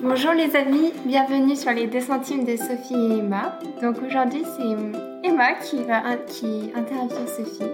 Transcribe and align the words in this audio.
Bonjour 0.00 0.32
les 0.32 0.54
amis, 0.54 0.92
bienvenue 1.04 1.56
sur 1.56 1.72
les 1.72 1.88
2 1.88 2.00
centimes 2.00 2.44
de 2.44 2.56
Sophie 2.56 2.94
et 2.94 3.18
Emma. 3.18 3.58
Donc 3.82 3.96
aujourd'hui 4.06 4.44
c'est 4.44 5.28
Emma 5.28 5.54
qui 5.54 5.82
va 5.82 6.14
qui 6.28 6.70
interviewe 6.76 7.26
Sophie. 7.26 7.72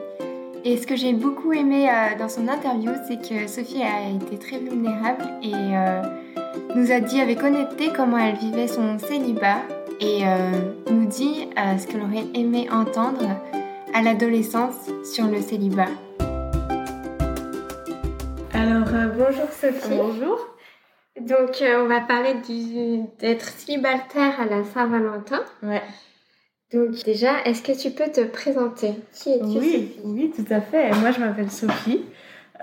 Et 0.64 0.78
ce 0.78 0.86
que 0.86 0.96
j'ai 0.96 1.12
beaucoup 1.12 1.52
aimé 1.52 1.86
euh, 1.90 2.18
dans 2.18 2.30
son 2.30 2.48
interview, 2.48 2.92
c'est 3.06 3.20
que 3.20 3.46
Sophie 3.46 3.82
a 3.82 4.08
été 4.08 4.38
très 4.38 4.58
vulnérable 4.58 5.24
et 5.42 5.52
euh, 5.54 6.02
nous 6.74 6.90
a 6.92 7.00
dit 7.00 7.20
avec 7.20 7.42
honnêteté 7.42 7.90
comment 7.94 8.16
elle 8.16 8.36
vivait 8.36 8.68
son 8.68 8.98
célibat 8.98 9.58
et 10.00 10.26
euh, 10.26 10.50
nous 10.90 11.04
dit 11.04 11.48
ce 11.78 11.86
qu'elle 11.86 12.00
aurait 12.00 12.26
aimé 12.34 12.68
entendre 12.72 13.28
à 13.92 14.00
l'adolescence 14.00 14.90
sur 15.04 15.26
le 15.26 15.42
célibat. 15.42 15.90
Alors 18.54 18.88
bonjour 19.14 19.48
Sophie. 19.50 19.98
Bonjour. 19.98 20.53
Donc, 21.20 21.62
euh, 21.62 21.84
on 21.84 21.88
va 21.88 22.00
parler 22.00 22.34
d'être 23.20 23.48
célibataire 23.48 24.40
à 24.40 24.46
la 24.46 24.64
Saint-Valentin. 24.64 25.40
Ouais. 25.62 25.82
Donc, 26.72 27.04
déjà, 27.04 27.42
est-ce 27.44 27.62
que 27.62 27.80
tu 27.80 27.90
peux 27.90 28.10
te 28.10 28.24
présenter? 28.24 28.94
Qui 29.12 29.30
es-tu, 29.30 29.58
oui, 29.58 29.96
Oui, 30.04 30.32
tout 30.34 30.46
à 30.52 30.60
fait. 30.60 30.90
Moi, 30.96 31.12
je 31.12 31.20
m'appelle 31.20 31.50
Sophie. 31.50 32.04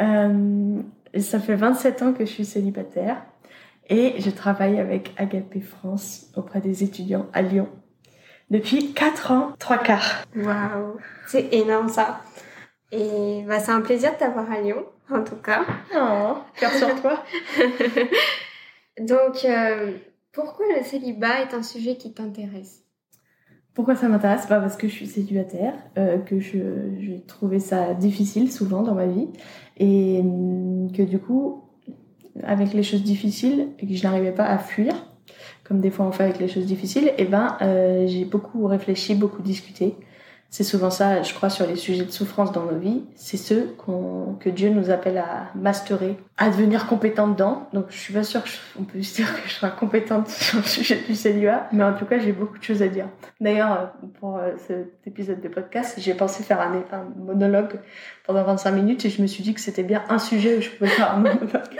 Euh, 0.01 0.81
ça 1.17 1.39
fait 1.39 1.55
27 1.55 2.01
ans 2.01 2.13
que 2.13 2.25
je 2.25 2.31
suis 2.31 2.45
célibataire 2.45 3.25
et 3.89 4.15
je 4.19 4.29
travaille 4.29 4.79
avec 4.79 5.13
Agapé 5.17 5.61
France 5.61 6.27
auprès 6.35 6.61
des 6.61 6.83
étudiants 6.83 7.27
à 7.33 7.41
Lyon 7.41 7.69
depuis 8.51 8.93
4 8.93 9.31
ans, 9.31 9.53
3 9.59 9.77
quarts. 9.79 10.23
Waouh 10.35 10.97
C'est 11.25 11.53
énorme 11.53 11.89
ça. 11.89 12.21
Et 12.91 13.43
bah, 13.47 13.59
c'est 13.59 13.71
un 13.71 13.81
plaisir 13.81 14.11
de 14.13 14.17
t'avoir 14.17 14.51
à 14.51 14.59
Lyon, 14.59 14.85
en 15.09 15.23
tout 15.23 15.37
cas. 15.37 15.65
Oh, 15.95 16.37
cœur 16.59 16.71
sur 16.71 17.01
toi. 17.01 17.23
Donc, 18.99 19.45
euh, 19.45 19.91
pourquoi 20.33 20.65
le 20.77 20.83
célibat 20.83 21.41
est 21.41 21.53
un 21.53 21.63
sujet 21.63 21.95
qui 21.95 22.13
t'intéresse? 22.13 22.83
Pourquoi 23.73 23.95
ça 23.95 24.09
m'intéresse? 24.09 24.47
Bah 24.49 24.59
Parce 24.59 24.75
que 24.75 24.89
je 24.89 24.93
suis 24.93 25.07
célibataire, 25.07 25.73
euh, 25.97 26.17
que 26.17 26.41
je, 26.41 26.57
j'ai 26.99 27.21
trouvé 27.21 27.59
ça 27.59 27.93
difficile 27.93 28.51
souvent 28.51 28.81
dans 28.81 28.95
ma 28.95 29.07
vie, 29.07 29.29
et 29.77 30.19
hum, 30.19 30.91
que 30.91 31.03
du 31.03 31.19
coup, 31.19 31.63
avec 32.43 32.73
les 32.73 32.83
choses 32.83 33.03
difficiles, 33.03 33.69
et 33.79 33.87
que 33.87 33.93
je 33.93 34.03
n'arrivais 34.03 34.33
pas 34.33 34.45
à 34.45 34.57
fuir, 34.57 34.93
comme 35.63 35.79
des 35.79 35.89
fois 35.89 36.05
on 36.05 36.11
fait 36.11 36.23
avec 36.23 36.39
les 36.39 36.49
choses 36.49 36.65
difficiles, 36.65 37.07
et 37.07 37.13
eh 37.19 37.25
ben 37.25 37.55
euh, 37.61 38.07
j'ai 38.07 38.25
beaucoup 38.25 38.65
réfléchi, 38.67 39.15
beaucoup 39.15 39.41
discuté, 39.41 39.95
c'est 40.51 40.65
souvent 40.65 40.89
ça, 40.89 41.23
je 41.23 41.33
crois, 41.33 41.49
sur 41.49 41.65
les 41.65 41.77
sujets 41.77 42.03
de 42.03 42.11
souffrance 42.11 42.51
dans 42.51 42.65
nos 42.65 42.77
vies. 42.77 43.05
C'est 43.15 43.37
ceux 43.37 43.73
que 44.41 44.49
Dieu 44.49 44.69
nous 44.69 44.89
appelle 44.89 45.17
à 45.17 45.49
masterer, 45.55 46.17
à 46.37 46.49
devenir 46.49 46.87
compétent 46.87 47.29
dedans. 47.29 47.69
Donc, 47.71 47.85
je 47.87 47.97
suis 47.97 48.13
pas 48.13 48.23
sûre 48.23 48.43
qu'on 48.75 48.83
puisse 48.83 49.15
dire 49.15 49.33
que 49.33 49.47
je 49.47 49.53
sois 49.53 49.69
compétente 49.69 50.27
sur 50.29 50.57
le 50.57 50.65
sujet 50.65 50.99
du 51.07 51.15
célibat, 51.15 51.69
mais 51.71 51.85
en 51.85 51.93
tout 51.93 52.03
cas, 52.03 52.19
j'ai 52.19 52.33
beaucoup 52.33 52.57
de 52.57 52.63
choses 52.63 52.81
à 52.81 52.89
dire. 52.89 53.07
D'ailleurs, 53.39 53.93
pour 54.19 54.39
euh, 54.39 54.51
cet 54.67 55.07
épisode 55.07 55.39
de 55.39 55.47
podcast, 55.47 55.95
j'ai 55.99 56.13
pensé 56.15 56.43
faire 56.43 56.59
un, 56.59 56.83
un, 56.91 57.05
monologue 57.17 57.79
pendant 58.27 58.43
25 58.43 58.71
minutes 58.71 59.05
et 59.05 59.09
je 59.09 59.21
me 59.21 59.27
suis 59.27 59.43
dit 59.43 59.53
que 59.53 59.61
c'était 59.61 59.83
bien 59.83 60.03
un 60.09 60.19
sujet 60.19 60.57
où 60.57 60.61
je 60.61 60.69
pouvais 60.69 60.89
faire 60.89 61.13
un 61.13 61.17
monologue. 61.19 61.77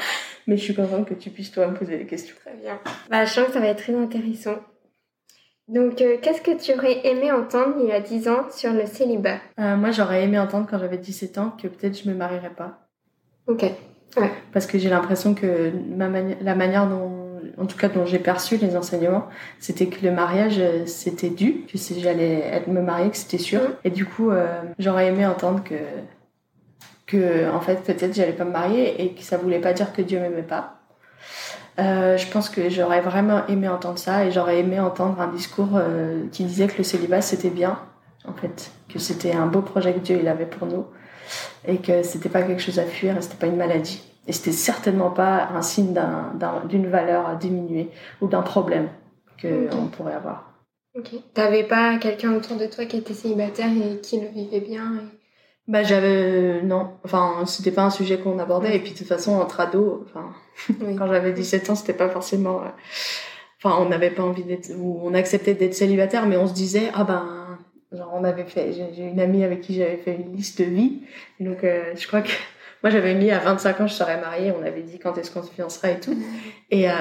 Mais 0.47 0.55
je 0.55 0.64
suis 0.64 0.73
contente 0.73 1.09
que 1.09 1.14
tu 1.14 1.30
puisses 1.30 1.52
toi 1.52 1.67
me 1.67 1.75
poser 1.75 1.97
des 1.97 2.05
questions. 2.05 2.36
Très 2.45 2.55
bien. 2.55 2.80
Bah, 3.09 3.25
je 3.25 3.33
sens 3.33 3.47
que 3.47 3.52
ça 3.52 3.59
va 3.59 3.67
être 3.67 3.83
très 3.83 3.95
intéressant. 3.95 4.55
Donc, 5.72 6.02
euh, 6.02 6.17
qu'est-ce 6.22 6.41
que 6.41 6.52
tu 6.61 6.77
aurais 6.77 7.08
aimé 7.08 7.31
entendre 7.31 7.75
il 7.80 7.88
y 7.88 7.94
a 7.94 8.02
10 8.02 8.27
ans 8.27 8.45
sur 8.52 8.73
le 8.73 8.86
célibat? 8.86 9.38
Euh, 9.58 9.77
Moi, 9.77 9.91
j'aurais 9.91 10.23
aimé 10.23 10.38
entendre 10.38 10.67
quand 10.69 10.77
j'avais 10.77 10.97
17 10.97 11.38
ans 11.38 11.53
que 11.61 11.69
peut-être 11.69 11.97
je 11.97 12.09
me 12.09 12.14
marierais 12.14 12.50
pas. 12.50 12.89
Ok. 13.47 13.64
Ouais. 14.17 14.31
Parce 14.52 14.66
que 14.66 14.77
j'ai 14.77 14.89
l'impression 14.89 15.33
que 15.33 15.72
ma 15.95 16.09
la 16.42 16.55
manière 16.55 16.89
dont, 16.89 17.39
en 17.58 17.66
tout 17.66 17.77
cas, 17.77 17.88
dont 17.88 18.05
j'ai 18.05 18.19
perçu 18.19 18.58
les 18.58 18.75
enseignements, 18.75 19.27
c'était 19.59 19.88
que 19.88 20.05
le 20.05 20.11
mariage, 20.11 20.59
euh, 20.59 20.86
c'était 20.88 21.30
dû, 21.30 21.64
que 21.72 21.77
si 21.77 22.02
j'allais 22.02 22.61
me 22.67 22.81
marier, 22.81 23.09
que 23.09 23.16
c'était 23.16 23.38
sûr. 23.38 23.61
Mm. 23.61 23.73
Et 23.86 23.89
du 23.92 24.05
coup, 24.05 24.30
j'aurais 24.77 25.08
aimé 25.08 25.25
entendre 25.25 25.64
que, 25.64 25.76
que, 27.08 27.49
en 27.49 27.61
fait, 27.61 27.82
peut-être 27.86 28.14
j'allais 28.14 28.33
pas 28.33 28.43
me 28.43 28.52
marier 28.52 29.02
et 29.02 29.14
que 29.14 29.21
ça 29.21 29.38
voulait 29.38 29.61
pas 29.61 29.71
dire 29.71 29.93
que 29.93 30.02
Dieu 30.02 30.20
m'aimait 30.20 30.43
pas 30.43 30.80
euh, 31.81 32.17
je 32.17 32.27
pense 32.31 32.49
que 32.49 32.69
j'aurais 32.69 33.02
vraiment 33.02 33.45
aimé 33.47 33.67
entendre 33.67 33.97
ça 33.97 34.25
et 34.25 34.31
j'aurais 34.31 34.59
aimé 34.59 34.80
entendre 34.80 35.19
un 35.19 35.27
discours 35.27 35.75
euh, 35.75 36.27
qui 36.31 36.43
disait 36.43 36.67
que 36.67 36.77
le 36.77 36.83
célibat 36.83 37.21
c'était 37.21 37.49
bien, 37.49 37.80
en 38.25 38.33
fait, 38.33 38.71
que 38.89 38.99
c'était 38.99 39.33
un 39.33 39.47
beau 39.47 39.61
projet 39.61 39.93
que 39.93 39.99
Dieu 39.99 40.20
il 40.21 40.27
avait 40.27 40.45
pour 40.45 40.67
nous 40.67 40.86
et 41.67 41.77
que 41.77 42.03
c'était 42.03 42.30
pas 42.30 42.43
quelque 42.43 42.61
chose 42.61 42.80
à 42.80 42.86
fuir 42.86 43.17
et 43.17 43.21
c'était 43.21 43.37
pas 43.37 43.47
une 43.47 43.58
maladie 43.58 44.03
et 44.27 44.33
c'était 44.33 44.52
certainement 44.52 45.09
pas 45.09 45.49
un 45.53 45.61
signe 45.61 45.93
d'une 46.70 46.87
valeur 46.87 47.27
à 47.27 47.36
diminuer 47.36 47.89
ou 48.21 48.27
d'un 48.27 48.41
problème 48.41 48.89
que 49.37 49.67
on 49.75 49.87
pourrait 49.87 50.14
avoir. 50.14 50.53
Ok. 50.95 51.11
T'avais 51.33 51.64
pas 51.64 51.97
quelqu'un 51.97 52.33
autour 52.33 52.58
de 52.58 52.65
toi 52.65 52.86
qui 52.86 52.97
était 52.97 53.14
célibataire 53.14 53.70
et 53.71 54.02
qui 54.02 54.20
le 54.20 54.27
vivait 54.27 54.59
bien 54.59 55.02
bah 55.71 55.83
j'avais 55.83 56.61
non, 56.64 56.89
enfin 57.05 57.45
c'était 57.45 57.71
pas 57.71 57.83
un 57.83 57.89
sujet 57.89 58.17
qu'on 58.20 58.37
abordait. 58.39 58.76
Et 58.76 58.80
puis 58.80 58.92
de 58.92 58.98
toute 58.98 59.08
façon 59.08 59.39
entre 59.39 59.61
ados, 59.61 60.02
enfin 60.04 60.33
quand 60.98 61.08
j'avais 61.08 61.32
17 61.32 61.70
ans, 61.70 61.76
c'était 61.76 61.93
pas 61.93 62.09
forcément 62.09 62.59
euh, 62.59 62.67
enfin 63.64 63.77
on 63.82 63.87
n'avait 63.87 64.09
pas 64.09 64.23
envie 64.23 64.43
d'être 64.43 64.70
ou 64.77 64.99
on 65.02 65.14
acceptait 65.14 65.54
d'être 65.54 65.73
célibataire 65.73 66.27
mais 66.27 66.36
on 66.36 66.45
se 66.45 66.54
disait 66.54 66.92
ah 66.93 67.05
ben 67.05 67.58
genre 67.93 68.11
on 68.14 68.26
avait 68.26 68.43
fait 68.43 68.73
j'ai 68.73 69.04
une 69.04 69.21
amie 69.21 69.45
avec 69.45 69.61
qui 69.61 69.76
j'avais 69.76 69.95
fait 69.95 70.14
une 70.14 70.36
liste 70.36 70.59
de 70.59 70.65
vie. 70.65 71.04
Donc 71.39 71.64
euh, 71.64 71.93
je 71.95 72.05
crois 72.05 72.21
que 72.21 72.32
moi 72.83 72.92
j'avais 72.92 73.15
mis 73.15 73.32
à 73.32 73.39
25 73.39 73.80
ans 73.80 73.88
je 73.88 73.93
serais 73.93 74.20
mariée, 74.20 74.52
on 74.52 74.65
avait 74.65 74.83
dit 74.83 74.99
quand 74.99 75.17
est-ce 75.17 75.32
qu'on 75.32 75.43
se 75.43 75.52
fiancera 75.52 75.92
et 75.92 76.02
tout. 76.02 76.17
Et 76.70 76.92
euh, 76.92 76.93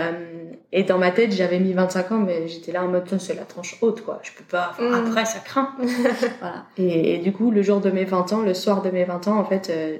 et 0.73 0.85
dans 0.85 0.99
ma 0.99 1.11
tête, 1.11 1.33
j'avais 1.33 1.59
mis 1.59 1.73
25 1.73 2.13
ans, 2.13 2.19
mais 2.19 2.47
j'étais 2.47 2.71
là 2.71 2.85
en 2.85 2.89
mode, 2.89 3.05
c'est 3.19 3.35
la 3.35 3.45
tranche 3.45 3.77
haute, 3.81 4.03
quoi. 4.03 4.21
Je 4.23 4.31
peux 4.33 4.45
pas, 4.45 4.77
mm. 4.79 4.95
après, 4.95 5.25
ça 5.25 5.41
craint. 5.41 5.75
voilà. 6.41 6.67
Et, 6.77 7.19
du 7.19 7.33
coup, 7.33 7.51
le 7.51 7.63
jour 7.63 7.81
de 7.81 7.91
mes 7.91 8.05
20 8.05 8.33
ans, 8.33 8.43
le 8.43 8.55
soir 8.55 8.81
de 8.83 8.91
mes 8.91 9.05
20 9.05 9.29
ans, 9.29 9.39
en 9.39 9.45
fait, 9.45 9.69
euh, 9.71 9.99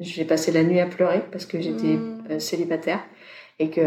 j'ai, 0.00 0.24
passé 0.24 0.50
la 0.50 0.64
nuit 0.64 0.80
à 0.80 0.86
pleurer 0.86 1.22
parce 1.30 1.46
que 1.46 1.60
j'étais 1.60 1.94
mm. 1.94 2.24
euh, 2.30 2.38
célibataire 2.40 3.00
et 3.60 3.70
que 3.70 3.80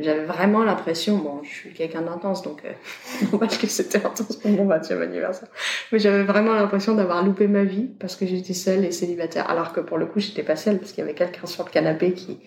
j'avais 0.00 0.24
vraiment 0.24 0.62
l'impression, 0.62 1.16
bon, 1.16 1.40
je 1.42 1.48
suis 1.48 1.72
quelqu'un 1.72 2.02
d'intense, 2.02 2.42
donc, 2.42 2.62
euh, 2.64 3.36
parce 3.38 3.58
que 3.58 3.66
c'était 3.66 3.98
intense 3.98 4.36
pour 4.36 4.50
mon 4.50 4.66
20e 4.66 5.02
anniversaire. 5.02 5.48
Mais 5.92 5.98
j'avais 5.98 6.22
vraiment 6.22 6.54
l'impression 6.54 6.94
d'avoir 6.94 7.22
loupé 7.22 7.48
ma 7.48 7.64
vie 7.64 7.88
parce 7.98 8.16
que 8.16 8.26
j'étais 8.26 8.54
seule 8.54 8.84
et 8.84 8.92
célibataire, 8.92 9.50
alors 9.50 9.74
que 9.74 9.80
pour 9.80 9.98
le 9.98 10.06
coup, 10.06 10.20
j'étais 10.20 10.42
pas 10.42 10.56
seule 10.56 10.78
parce 10.78 10.92
qu'il 10.92 11.02
y 11.02 11.04
avait 11.04 11.14
quelqu'un 11.14 11.46
sur 11.46 11.64
le 11.64 11.70
canapé 11.70 12.12
qui 12.12 12.38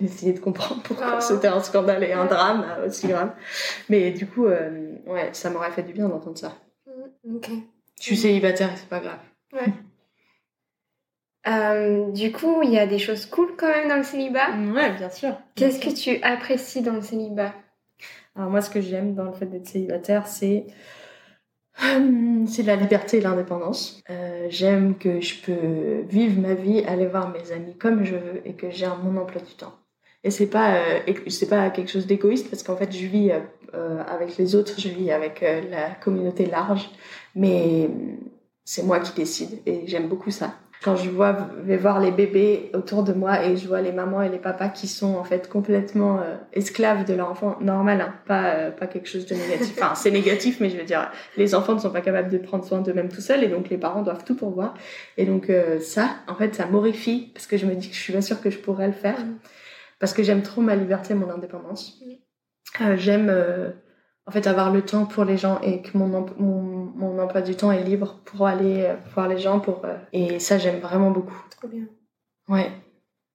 essayer 0.00 0.32
de 0.32 0.40
comprendre 0.40 0.82
pourquoi 0.82 1.16
ah. 1.16 1.20
c'était 1.20 1.48
un 1.48 1.62
scandale 1.62 2.04
et 2.04 2.12
un 2.12 2.26
drame 2.26 2.64
euh, 2.68 2.86
aussi 2.86 3.08
grave. 3.08 3.32
Mais 3.88 4.10
du 4.10 4.26
coup, 4.26 4.46
euh, 4.46 4.94
ouais, 5.06 5.30
ça 5.32 5.50
m'aurait 5.50 5.70
fait 5.70 5.82
du 5.82 5.92
bien 5.92 6.08
d'entendre 6.08 6.38
ça. 6.38 6.56
Mm, 6.86 7.36
ok. 7.36 7.50
Je 7.98 8.02
suis 8.02 8.16
célibataire 8.16 8.72
et 8.72 8.76
c'est 8.76 8.88
pas 8.88 9.00
grave. 9.00 9.18
Ouais. 9.52 9.72
Euh, 11.48 12.10
du 12.12 12.30
coup, 12.30 12.62
il 12.62 12.70
y 12.70 12.78
a 12.78 12.86
des 12.86 12.98
choses 12.98 13.26
cool 13.26 13.54
quand 13.56 13.68
même 13.68 13.88
dans 13.88 13.96
le 13.96 14.04
célibat. 14.04 14.50
Ouais, 14.74 14.92
bien 14.92 15.10
sûr. 15.10 15.36
Qu'est-ce 15.56 15.80
que 15.80 15.92
tu 15.92 16.22
apprécies 16.22 16.82
dans 16.82 16.94
le 16.94 17.02
célibat? 17.02 17.52
Alors 18.36 18.50
moi, 18.50 18.60
ce 18.60 18.70
que 18.70 18.80
j'aime 18.80 19.14
dans 19.14 19.24
le 19.24 19.32
fait 19.32 19.46
d'être 19.46 19.66
célibataire, 19.66 20.26
c'est 20.26 20.66
c'est 22.46 22.62
la 22.62 22.76
liberté 22.76 23.18
et 23.18 23.20
l'indépendance. 23.20 24.00
Euh, 24.10 24.46
j'aime 24.50 24.96
que 24.96 25.20
je 25.20 25.42
peux 25.42 26.02
vivre 26.08 26.40
ma 26.40 26.54
vie, 26.54 26.80
aller 26.84 27.06
voir 27.06 27.30
mes 27.30 27.52
amis 27.52 27.76
comme 27.76 28.04
je 28.04 28.14
veux 28.14 28.42
et 28.44 28.54
que 28.54 28.70
j'ai 28.70 28.86
mon 29.02 29.20
emploi 29.20 29.40
du 29.40 29.54
temps. 29.54 29.74
Et 30.24 30.30
c'est 30.30 30.46
pas 30.46 30.76
euh, 30.76 31.00
c'est 31.28 31.48
pas 31.48 31.70
quelque 31.70 31.90
chose 31.90 32.06
d'égoïste 32.06 32.48
parce 32.48 32.62
qu'en 32.62 32.76
fait 32.76 32.92
je 32.92 33.06
vis 33.06 33.32
euh, 33.74 34.02
avec 34.06 34.36
les 34.36 34.54
autres, 34.54 34.78
je 34.78 34.88
vis 34.88 35.10
avec 35.10 35.40
la 35.40 35.90
communauté 35.90 36.46
large, 36.46 36.90
mais 37.34 37.88
c'est 38.64 38.84
moi 38.84 39.00
qui 39.00 39.14
décide 39.14 39.60
et 39.66 39.86
j'aime 39.86 40.08
beaucoup 40.08 40.30
ça 40.30 40.54
quand 40.82 40.96
je 40.96 41.08
vois, 41.08 41.48
vais 41.62 41.76
voir 41.76 42.00
les 42.00 42.10
bébés 42.10 42.70
autour 42.74 43.04
de 43.04 43.12
moi 43.12 43.44
et 43.44 43.56
je 43.56 43.68
vois 43.68 43.80
les 43.80 43.92
mamans 43.92 44.20
et 44.20 44.28
les 44.28 44.38
papas 44.38 44.68
qui 44.68 44.88
sont 44.88 45.14
en 45.14 45.22
fait 45.22 45.48
complètement 45.48 46.18
euh, 46.18 46.36
esclaves 46.52 47.04
de 47.04 47.14
leur 47.14 47.30
enfant, 47.30 47.56
normal, 47.60 48.00
hein, 48.00 48.14
pas 48.26 48.54
euh, 48.54 48.70
pas 48.70 48.88
quelque 48.88 49.08
chose 49.08 49.24
de 49.26 49.34
négatif. 49.34 49.78
Enfin, 49.78 49.94
c'est 49.94 50.10
négatif, 50.10 50.58
mais 50.60 50.70
je 50.70 50.76
veux 50.76 50.84
dire, 50.84 51.10
les 51.36 51.54
enfants 51.54 51.74
ne 51.74 51.78
sont 51.78 51.90
pas 51.90 52.00
capables 52.00 52.30
de 52.30 52.38
prendre 52.38 52.64
soin 52.64 52.80
d'eux-mêmes 52.80 53.08
tout 53.08 53.20
seuls 53.20 53.44
et 53.44 53.48
donc 53.48 53.68
les 53.68 53.78
parents 53.78 54.02
doivent 54.02 54.24
tout 54.24 54.34
pourvoir. 54.34 54.74
Et 55.16 55.24
donc 55.24 55.50
euh, 55.50 55.78
ça, 55.78 56.16
en 56.26 56.34
fait, 56.34 56.54
ça 56.54 56.66
m'horrifie 56.66 57.30
parce 57.32 57.46
que 57.46 57.56
je 57.56 57.66
me 57.66 57.74
dis 57.74 57.88
que 57.88 57.94
je 57.94 58.00
suis 58.00 58.12
pas 58.12 58.22
sûre 58.22 58.40
que 58.40 58.50
je 58.50 58.58
pourrais 58.58 58.88
le 58.88 58.92
faire 58.92 59.20
mm. 59.20 59.38
parce 60.00 60.12
que 60.12 60.24
j'aime 60.24 60.42
trop 60.42 60.62
ma 60.62 60.74
liberté, 60.74 61.14
mon 61.14 61.30
indépendance. 61.30 62.02
Mm. 62.80 62.96
j'aime 62.96 63.32
en 64.26 64.30
fait 64.30 64.46
avoir 64.46 64.72
le 64.72 64.82
temps 64.82 65.06
pour 65.06 65.24
les 65.24 65.36
gens 65.36 65.60
et 65.62 65.82
que 65.82 65.96
mon, 65.96 66.06
mon, 66.38 66.92
mon 66.94 67.18
emploi 67.18 67.42
du 67.42 67.56
temps 67.56 67.72
est 67.72 67.82
libre 67.82 68.20
pour 68.24 68.46
aller 68.46 68.82
euh, 68.82 68.96
voir 69.14 69.28
les 69.28 69.38
gens 69.38 69.60
pour 69.60 69.84
euh, 69.84 69.96
et 70.12 70.38
ça 70.38 70.58
j'aime 70.58 70.80
vraiment 70.80 71.10
beaucoup. 71.10 71.36
Trop 71.50 71.68
bien. 71.68 71.84
Ouais. 72.48 72.70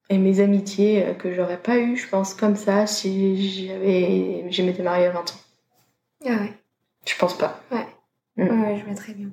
Et 0.09 0.17
mes 0.17 0.39
amitiés 0.39 1.05
euh, 1.05 1.13
que 1.13 1.33
j'aurais 1.33 1.61
pas 1.61 1.77
eu 1.77 1.97
je 1.97 2.07
pense 2.07 2.33
comme 2.33 2.55
ça 2.55 2.87
si 2.87 3.65
j'avais 3.67 4.49
je 4.49 4.61
m'étais 4.63 4.83
mariée 4.83 5.07
à 5.07 5.11
20 5.11 5.19
ans. 5.19 5.39
Ah 6.25 6.29
ouais. 6.29 6.53
Je 7.05 7.15
pense 7.17 7.37
pas. 7.37 7.61
Ouais. 7.71 7.87
Mm. 8.37 8.61
ouais 8.61 8.77
je 8.79 8.85
vois 8.85 8.95
très 8.95 9.13
bien. 9.13 9.29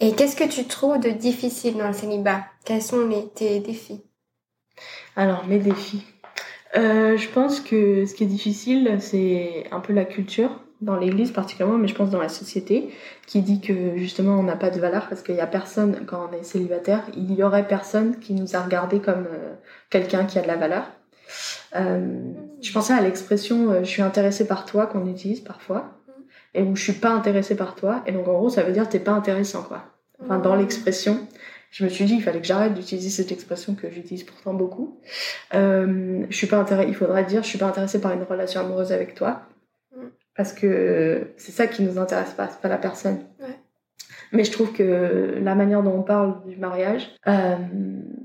Et 0.00 0.12
qu'est-ce 0.14 0.36
que 0.36 0.48
tu 0.48 0.64
trouves 0.64 1.00
de 1.00 1.10
difficile 1.10 1.76
dans 1.76 1.88
le 1.88 1.92
célibat? 1.92 2.44
Quels 2.64 2.82
sont 2.82 3.06
les, 3.06 3.28
tes 3.28 3.58
défis? 3.60 4.02
Alors 5.16 5.44
mes 5.46 5.58
défis 5.58 6.04
Je 6.74 7.28
pense 7.30 7.60
que 7.60 8.04
ce 8.06 8.14
qui 8.14 8.24
est 8.24 8.28
difficile, 8.28 8.96
c'est 9.00 9.64
un 9.70 9.80
peu 9.80 9.92
la 9.92 10.04
culture 10.04 10.50
dans 10.80 10.96
l'église 10.96 11.32
particulièrement, 11.32 11.78
mais 11.78 11.88
je 11.88 11.94
pense 11.94 12.10
dans 12.10 12.20
la 12.20 12.28
société, 12.28 12.90
qui 13.26 13.42
dit 13.42 13.60
que 13.60 13.96
justement 13.96 14.38
on 14.38 14.44
n'a 14.44 14.56
pas 14.56 14.70
de 14.70 14.78
valeur 14.78 15.08
parce 15.08 15.22
qu'il 15.22 15.34
y 15.34 15.40
a 15.40 15.46
personne, 15.46 16.04
quand 16.06 16.30
on 16.30 16.36
est 16.36 16.44
célibataire, 16.44 17.02
il 17.16 17.34
y 17.34 17.42
aurait 17.42 17.66
personne 17.66 18.18
qui 18.18 18.34
nous 18.34 18.54
a 18.54 18.60
regardé 18.60 19.00
comme 19.00 19.26
euh, 19.26 19.54
quelqu'un 19.90 20.24
qui 20.24 20.38
a 20.38 20.42
de 20.42 20.46
la 20.46 20.56
valeur. 20.56 20.84
Euh, 21.76 22.32
je 22.62 22.72
pensais 22.72 22.92
à 22.92 23.00
l'expression 23.00 23.70
euh, 23.70 23.80
je 23.80 23.88
suis 23.88 24.02
intéressée 24.02 24.46
par 24.46 24.64
toi 24.64 24.86
qu'on 24.86 25.06
utilise 25.06 25.40
parfois, 25.40 25.90
et 26.54 26.62
où 26.62 26.76
je 26.76 26.82
suis 26.82 26.92
pas 26.92 27.10
intéressée 27.10 27.56
par 27.56 27.74
toi, 27.74 28.02
et 28.06 28.12
donc 28.12 28.28
en 28.28 28.34
gros 28.34 28.50
ça 28.50 28.62
veut 28.62 28.72
dire 28.72 28.88
t'es 28.88 29.00
pas 29.00 29.12
intéressant 29.12 29.62
quoi. 29.62 29.82
Enfin 30.22 30.38
dans 30.38 30.54
l'expression, 30.54 31.26
je 31.70 31.84
me 31.84 31.88
suis 31.88 32.04
dit 32.04 32.14
il 32.14 32.22
fallait 32.22 32.40
que 32.40 32.46
j'arrête 32.46 32.74
d'utiliser 32.74 33.10
cette 33.10 33.32
expression 33.32 33.74
que 33.74 33.90
j'utilise 33.90 34.24
pourtant 34.24 34.54
beaucoup. 34.54 35.00
Euh, 35.54 36.24
je 36.28 36.36
suis 36.36 36.46
pas 36.46 36.64
il 36.86 36.94
faudrait 36.94 37.24
dire 37.24 37.42
je 37.42 37.48
suis 37.48 37.58
pas 37.58 37.66
intéressée 37.66 38.00
par 38.00 38.12
une 38.12 38.22
relation 38.22 38.60
amoureuse 38.60 38.92
avec 38.92 39.14
toi 39.14 39.42
parce 40.36 40.52
que 40.52 41.32
c'est 41.36 41.52
ça 41.52 41.66
qui 41.66 41.82
nous 41.82 41.98
intéresse 41.98 42.32
pas, 42.32 42.48
c'est 42.48 42.60
pas 42.60 42.68
la 42.68 42.78
personne. 42.78 43.18
Mais 44.30 44.44
je 44.44 44.52
trouve 44.52 44.72
que 44.72 45.38
la 45.42 45.54
manière 45.54 45.82
dont 45.82 45.94
on 45.94 46.02
parle 46.02 46.44
du 46.46 46.56
mariage 46.56 47.14
euh, 47.26 47.56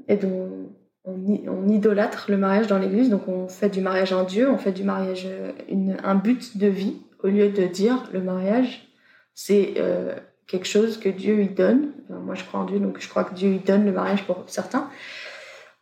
et 0.07 0.17
dont 0.17 0.69
on, 1.05 1.67
idolâtre 1.67 2.25
le 2.29 2.37
mariage 2.37 2.67
dans 2.67 2.77
l'Église, 2.77 3.09
donc 3.09 3.27
on 3.27 3.47
fait 3.47 3.69
du 3.69 3.81
mariage 3.81 4.13
un 4.13 4.25
Dieu, 4.25 4.49
on 4.49 4.57
fait 4.57 4.71
du 4.71 4.83
mariage 4.83 5.27
une, 5.69 5.97
un 6.03 6.15
but 6.15 6.57
de 6.57 6.67
vie, 6.67 7.01
au 7.23 7.27
lieu 7.27 7.49
de 7.49 7.65
dire 7.65 8.09
le 8.13 8.21
mariage, 8.21 8.93
c'est 9.33 9.73
euh, 9.77 10.15
quelque 10.47 10.67
chose 10.67 10.99
que 10.99 11.09
Dieu 11.09 11.41
y 11.41 11.49
donne. 11.49 11.91
moi, 12.09 12.35
je 12.35 12.43
crois 12.43 12.61
en 12.61 12.65
Dieu, 12.65 12.79
donc 12.79 12.97
je 12.99 13.09
crois 13.09 13.23
que 13.23 13.33
Dieu 13.33 13.49
y 13.53 13.59
donne 13.59 13.85
le 13.85 13.91
mariage 13.91 14.25
pour 14.25 14.43
certains 14.47 14.89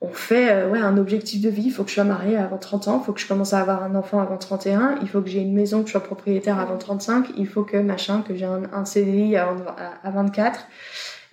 on 0.01 0.09
fait 0.09 0.51
euh, 0.51 0.69
ouais, 0.69 0.79
un 0.79 0.97
objectif 0.97 1.41
de 1.41 1.49
vie. 1.49 1.65
Il 1.65 1.71
faut 1.71 1.83
que 1.83 1.89
je 1.89 1.95
sois 1.95 2.03
mariée 2.03 2.35
avant 2.35 2.57
30 2.57 2.87
ans, 2.87 2.99
il 3.01 3.05
faut 3.05 3.13
que 3.13 3.21
je 3.21 3.27
commence 3.27 3.53
à 3.53 3.59
avoir 3.59 3.83
un 3.83 3.95
enfant 3.95 4.19
avant 4.19 4.37
31, 4.37 4.95
il 5.01 5.07
faut 5.07 5.21
que 5.21 5.29
j'ai 5.29 5.41
une 5.41 5.53
maison, 5.53 5.81
que 5.81 5.87
je 5.87 5.91
sois 5.91 6.03
propriétaire 6.03 6.59
avant 6.59 6.77
35, 6.77 7.27
il 7.37 7.47
faut 7.47 7.63
que 7.63 7.77
machin, 7.77 8.23
que 8.27 8.35
j'ai 8.35 8.45
un, 8.45 8.85
CDI 8.85 9.37
avant, 9.37 9.63
à, 10.03 10.09
24. 10.09 10.67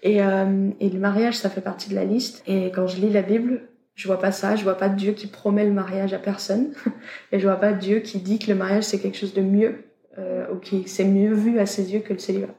Et, 0.03 0.23
euh, 0.23 0.71
et 0.79 0.91
le 0.91 1.01
mariage, 1.01 1.37
ça 1.37 1.49
fait 1.49 1.63
partie 1.63 1.89
de 1.89 1.95
la 1.95 2.05
liste. 2.05 2.43
Et 2.47 2.67
quand 2.67 2.87
je 2.87 3.01
lis 3.01 3.11
la 3.11 3.23
Bible, 3.23 3.63
je 3.95 4.07
vois 4.07 4.21
pas 4.21 4.31
ça, 4.31 4.55
je 4.55 4.63
vois 4.63 4.77
pas 4.77 4.91
Dieu 4.91 5.13
qui 5.13 5.27
promet 5.27 5.65
le 5.65 5.73
mariage 5.73 6.13
à 6.13 6.19
personne. 6.19 6.73
et 7.33 7.41
je 7.41 7.47
vois 7.47 7.57
pas 7.57 7.73
Dieu 7.73 8.01
qui 8.01 8.19
dit 8.19 8.39
que 8.39 8.49
le 8.49 8.55
mariage 8.55 8.85
c'est 8.85 8.99
quelque 8.99 9.17
chose 9.17 9.35
de 9.35 9.43
mieux, 9.43 9.85
euh, 10.19 10.47
ou 10.53 10.57
qui 10.57 10.87
c'est 10.87 11.05
mieux 11.05 11.33
vu 11.33 11.59
à 11.59 11.65
ses 11.65 11.93
yeux 11.93 12.01
que 12.01 12.13
le 12.13 12.19
célibat. 12.19 12.55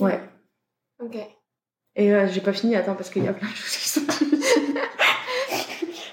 Ouais. 0.00 0.20
Ok. 1.02 1.16
Et 1.96 2.12
euh, 2.12 2.26
j'ai 2.28 2.40
pas 2.40 2.52
fini, 2.52 2.76
attends, 2.76 2.94
parce 2.94 3.10
qu'il 3.10 3.24
y 3.24 3.28
a 3.28 3.32
plein 3.32 3.48
de 3.48 3.54
choses 3.54 3.76
qui 3.76 3.88
sont 3.88 4.00
difficiles. 4.00 4.74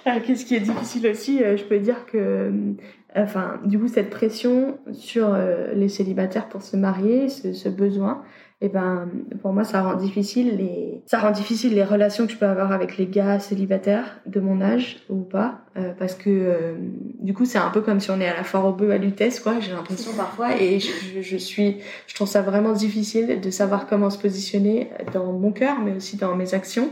Qu'est-ce 0.25 0.45
qui 0.45 0.55
est 0.55 0.61
difficile 0.61 1.07
aussi 1.07 1.43
euh, 1.43 1.57
Je 1.57 1.63
peux 1.63 1.79
dire 1.79 2.05
que, 2.05 2.17
euh, 2.17 2.73
enfin, 3.15 3.59
du 3.65 3.79
coup, 3.79 3.87
cette 3.87 4.09
pression 4.09 4.79
sur 4.91 5.35
les 5.73 5.89
célibataires 5.89 6.49
pour 6.49 6.61
se 6.61 6.77
marier, 6.77 7.29
ce 7.29 7.69
besoin, 7.69 8.23
et 8.61 8.69
ben 8.69 9.09
pour 9.41 9.53
moi 9.53 9.63
ça 9.63 9.81
rend 9.81 9.95
difficile 9.95 10.57
les 10.57 11.01
ça 11.05 11.19
rend 11.19 11.31
difficile 11.31 11.73
les 11.73 11.83
relations 11.83 12.25
que 12.25 12.31
je 12.31 12.37
peux 12.37 12.45
avoir 12.45 12.71
avec 12.71 12.97
les 12.97 13.07
gars 13.07 13.39
célibataires 13.39 14.19
de 14.25 14.39
mon 14.39 14.61
âge 14.61 14.97
ou 15.09 15.21
pas 15.21 15.61
euh, 15.75 15.91
parce 15.97 16.15
que 16.15 16.29
euh, 16.29 16.75
du 17.19 17.33
coup 17.33 17.45
c'est 17.45 17.57
un 17.57 17.69
peu 17.69 17.81
comme 17.81 17.99
si 17.99 18.11
on 18.11 18.19
est 18.21 18.27
à 18.27 18.35
la 18.35 18.43
foire 18.43 18.65
au 18.65 18.73
bœuf 18.73 18.91
à 18.91 18.97
Lutèce 18.97 19.39
quoi 19.39 19.59
j'ai 19.59 19.71
l'impression 19.71 20.11
parfois. 20.13 20.55
Et 20.61 20.79
je, 20.79 21.21
je, 21.21 21.37
suis 21.37 21.77
je 22.07 22.15
trouve 22.15 22.27
ça 22.27 22.41
vraiment 22.41 22.73
difficile 22.73 23.41
de 23.41 23.49
savoir 23.49 23.87
comment 23.87 24.09
se 24.09 24.19
positionner 24.19 24.91
dans 25.13 25.33
mon 25.33 25.51
cœur 25.51 25.79
mais 25.79 25.95
aussi 25.95 26.17
dans 26.17 26.35
mes 26.35 26.53
actions. 26.53 26.89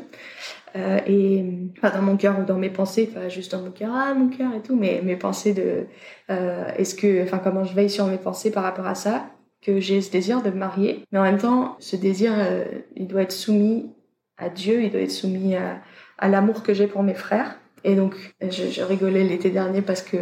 Euh, 0.77 0.99
et 1.05 1.43
pas 1.81 1.89
dans 1.89 2.01
mon 2.01 2.15
cœur 2.15 2.39
ou 2.39 2.45
dans 2.45 2.57
mes 2.57 2.69
pensées 2.69 3.05
pas 3.05 3.27
juste 3.27 3.51
dans 3.51 3.61
mon 3.61 3.71
cœur 3.71 3.91
ah 3.93 4.13
mon 4.13 4.29
cœur 4.29 4.53
et 4.55 4.61
tout 4.61 4.77
mais 4.77 5.01
mes 5.03 5.17
pensées 5.17 5.53
de 5.53 5.85
euh, 6.29 6.71
est-ce 6.77 6.95
que 6.95 7.23
enfin 7.23 7.39
comment 7.39 7.65
je 7.65 7.73
veille 7.73 7.89
sur 7.89 8.07
mes 8.07 8.17
pensées 8.17 8.51
par 8.51 8.63
rapport 8.63 8.87
à 8.87 8.95
ça 8.95 9.25
que 9.61 9.79
j'ai 9.79 10.01
ce 10.01 10.11
désir 10.11 10.41
de 10.41 10.49
me 10.49 10.57
marier, 10.57 11.05
mais 11.11 11.19
en 11.19 11.23
même 11.23 11.37
temps, 11.37 11.75
ce 11.79 11.95
désir, 11.95 12.33
euh, 12.35 12.65
il 12.95 13.07
doit 13.07 13.21
être 13.21 13.31
soumis 13.31 13.91
à 14.37 14.49
Dieu, 14.49 14.81
il 14.83 14.91
doit 14.91 15.01
être 15.01 15.11
soumis 15.11 15.55
à, 15.55 16.27
l'amour 16.27 16.63
que 16.63 16.73
j'ai 16.73 16.87
pour 16.87 17.03
mes 17.03 17.13
frères. 17.13 17.59
Et 17.83 17.95
donc, 17.95 18.15
je, 18.41 18.81
rigolais 18.83 19.23
l'été 19.23 19.49
dernier 19.49 19.81
parce 19.81 20.01
que 20.01 20.17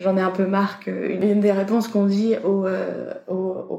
j'en 0.00 0.16
ai 0.16 0.20
un 0.20 0.30
peu 0.30 0.46
marre 0.46 0.80
qu'une 0.80 1.40
des 1.40 1.52
réponses 1.52 1.86
qu'on 1.88 2.06
dit 2.06 2.34
aux, 2.44 2.66
euh, 2.66 3.12